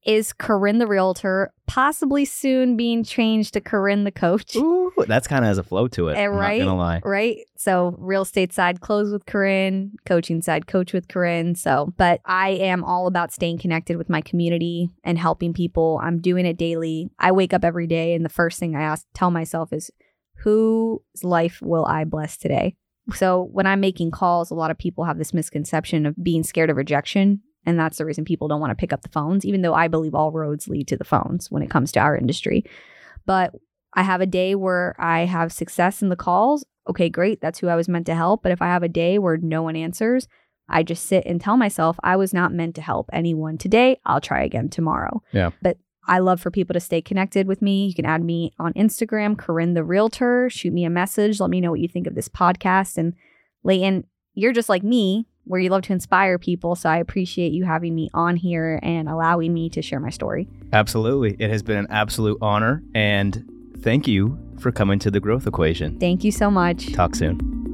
is 0.06 0.32
Corinne 0.32 0.78
the 0.78 0.87
Realtor, 0.87 1.52
possibly 1.66 2.24
soon 2.24 2.76
being 2.76 3.04
changed 3.04 3.54
to 3.54 3.61
Corinne 3.61 4.04
the 4.04 4.12
Coach. 4.12 4.56
Ooh, 4.56 4.92
that's 5.06 5.26
kind 5.26 5.44
of 5.44 5.48
has 5.48 5.58
a 5.58 5.62
flow 5.62 5.88
to 5.88 6.08
it. 6.08 6.16
Eh, 6.16 6.24
I'm 6.24 6.30
right? 6.30 6.58
not 6.58 6.66
gonna 6.66 6.78
lie. 6.78 7.00
Right. 7.04 7.38
So 7.56 7.94
real 7.98 8.22
estate 8.22 8.52
side 8.52 8.80
close 8.80 9.12
with 9.12 9.26
Corinne, 9.26 9.92
coaching 10.06 10.40
side 10.40 10.66
coach 10.66 10.92
with 10.92 11.08
Corinne. 11.08 11.54
So, 11.54 11.92
but 11.96 12.20
I 12.24 12.50
am 12.50 12.84
all 12.84 13.06
about 13.06 13.32
staying 13.32 13.58
connected 13.58 13.96
with 13.96 14.08
my 14.08 14.20
community 14.20 14.90
and 15.04 15.18
helping 15.18 15.52
people. 15.52 16.00
I'm 16.02 16.20
doing 16.20 16.46
it 16.46 16.56
daily. 16.56 17.11
I 17.18 17.32
wake 17.32 17.52
up 17.52 17.64
every 17.64 17.87
day 17.87 18.14
and 18.14 18.24
the 18.24 18.30
first 18.30 18.58
thing 18.58 18.76
I 18.76 18.82
ask 18.82 19.06
tell 19.14 19.30
myself 19.30 19.72
is 19.72 19.90
whose 20.38 21.00
life 21.22 21.61
will 21.61 21.84
I 21.84 22.04
bless 22.04 22.37
today? 22.37 22.76
So 23.14 23.48
when 23.52 23.66
I'm 23.66 23.80
making 23.80 24.11
calls, 24.11 24.50
a 24.50 24.54
lot 24.54 24.70
of 24.70 24.78
people 24.78 25.04
have 25.04 25.18
this 25.18 25.32
misconception 25.32 26.06
of 26.06 26.22
being 26.22 26.42
scared 26.42 26.70
of 26.70 26.76
rejection. 26.76 27.40
And 27.68 27.78
that's 27.78 27.98
the 27.98 28.07
reason 28.07 28.24
people 28.24 28.48
don't 28.48 28.62
want 28.62 28.70
to 28.70 28.81
pick 28.81 28.94
up 28.94 29.02
the 29.02 29.11
phones, 29.11 29.44
even 29.44 29.61
though 29.61 29.74
I 29.74 29.88
believe 29.88 30.14
all 30.14 30.33
roads 30.33 30.68
lead 30.68 30.88
to 30.88 30.96
the 30.96 31.04
phones 31.04 31.50
when 31.50 31.62
it 31.62 31.68
comes 31.68 31.92
to 31.92 32.00
our 32.00 32.16
industry. 32.16 32.64
But 33.26 33.54
I 33.92 34.04
have 34.04 34.22
a 34.22 34.26
day 34.26 34.54
where 34.54 34.96
I 34.98 35.26
have 35.26 35.52
success 35.52 36.00
in 36.00 36.09
the 36.09 36.16
calls. 36.16 36.64
Okay, 36.88 37.11
great. 37.11 37.42
That's 37.42 37.59
who 37.59 37.68
I 37.68 37.76
was 37.76 37.87
meant 37.87 38.07
to 38.07 38.14
help. 38.14 38.42
But 38.42 38.52
if 38.52 38.62
I 38.62 38.68
have 38.68 38.83
a 38.83 38.88
day 38.88 39.18
where 39.18 39.37
no 39.37 39.62
one 39.62 39.76
answers, 39.76 40.26
I 40.66 40.83
just 40.83 41.04
sit 41.04 41.26
and 41.26 41.42
tell 41.42 41.59
myself 41.59 42.00
I 42.02 42.16
was 42.16 42.33
not 42.33 42.54
meant 42.54 42.74
to 42.76 42.81
help 42.81 43.11
anyone 43.12 43.59
today. 43.59 44.00
I'll 44.07 44.22
try 44.22 44.42
again 44.44 44.70
tomorrow. 44.70 45.22
Yeah. 45.33 45.50
But 45.61 45.76
I 46.07 46.20
love 46.20 46.40
for 46.40 46.50
people 46.50 46.72
to 46.72 46.81
stay 46.81 47.02
connected 47.02 47.46
with 47.46 47.61
me. 47.61 47.87
You 47.87 47.94
can 47.94 48.07
add 48.07 48.24
me 48.24 48.54
on 48.59 48.72
Instagram, 48.72 49.37
Corinne 49.37 49.74
the 49.74 49.85
Realtor. 49.85 50.48
Shoot 50.48 50.72
me 50.72 50.87
a 50.87 50.90
message. 50.90 51.38
Let 51.38 51.50
me 51.50 51.61
know 51.61 51.70
what 51.70 51.81
you 51.81 51.88
think 51.88 52.07
of 52.07 52.14
this 52.14 52.31
podcast. 52.31 52.96
And 52.96 53.12
Leighton, 53.62 54.04
you're 54.33 54.54
just 54.54 54.70
like 54.70 54.83
me, 54.83 55.26
where 55.48 55.61
you 55.61 55.70
love 55.70 55.82
to 55.82 55.92
inspire 55.92 56.38
people. 56.38 56.74
So 56.74 56.88
I 56.88 56.98
appreciate 56.98 57.52
you 57.52 57.64
having 57.64 57.94
me 57.94 58.08
on 58.14 58.37
here 58.37 58.78
and 58.82 59.08
allowing 59.08 59.52
me 59.52 59.68
to 59.70 59.82
share 59.82 60.00
my 60.00 60.11
story. 60.11 60.48
Absolutely. 60.72 61.37
It 61.38 61.50
has 61.50 61.62
been 61.62 61.78
an 61.78 61.87
absolute 61.90 62.38
honor. 62.40 62.82
And 62.94 63.44
thank 63.80 64.06
you 64.06 64.38
for 64.58 64.70
coming 64.70 64.98
to 65.00 65.11
the 65.11 65.20
growth 65.20 65.46
equation. 65.46 65.98
Thank 65.98 66.24
you 66.24 66.32
so 66.32 66.50
much. 66.50 66.92
Talk 66.92 67.14
soon. 67.14 67.67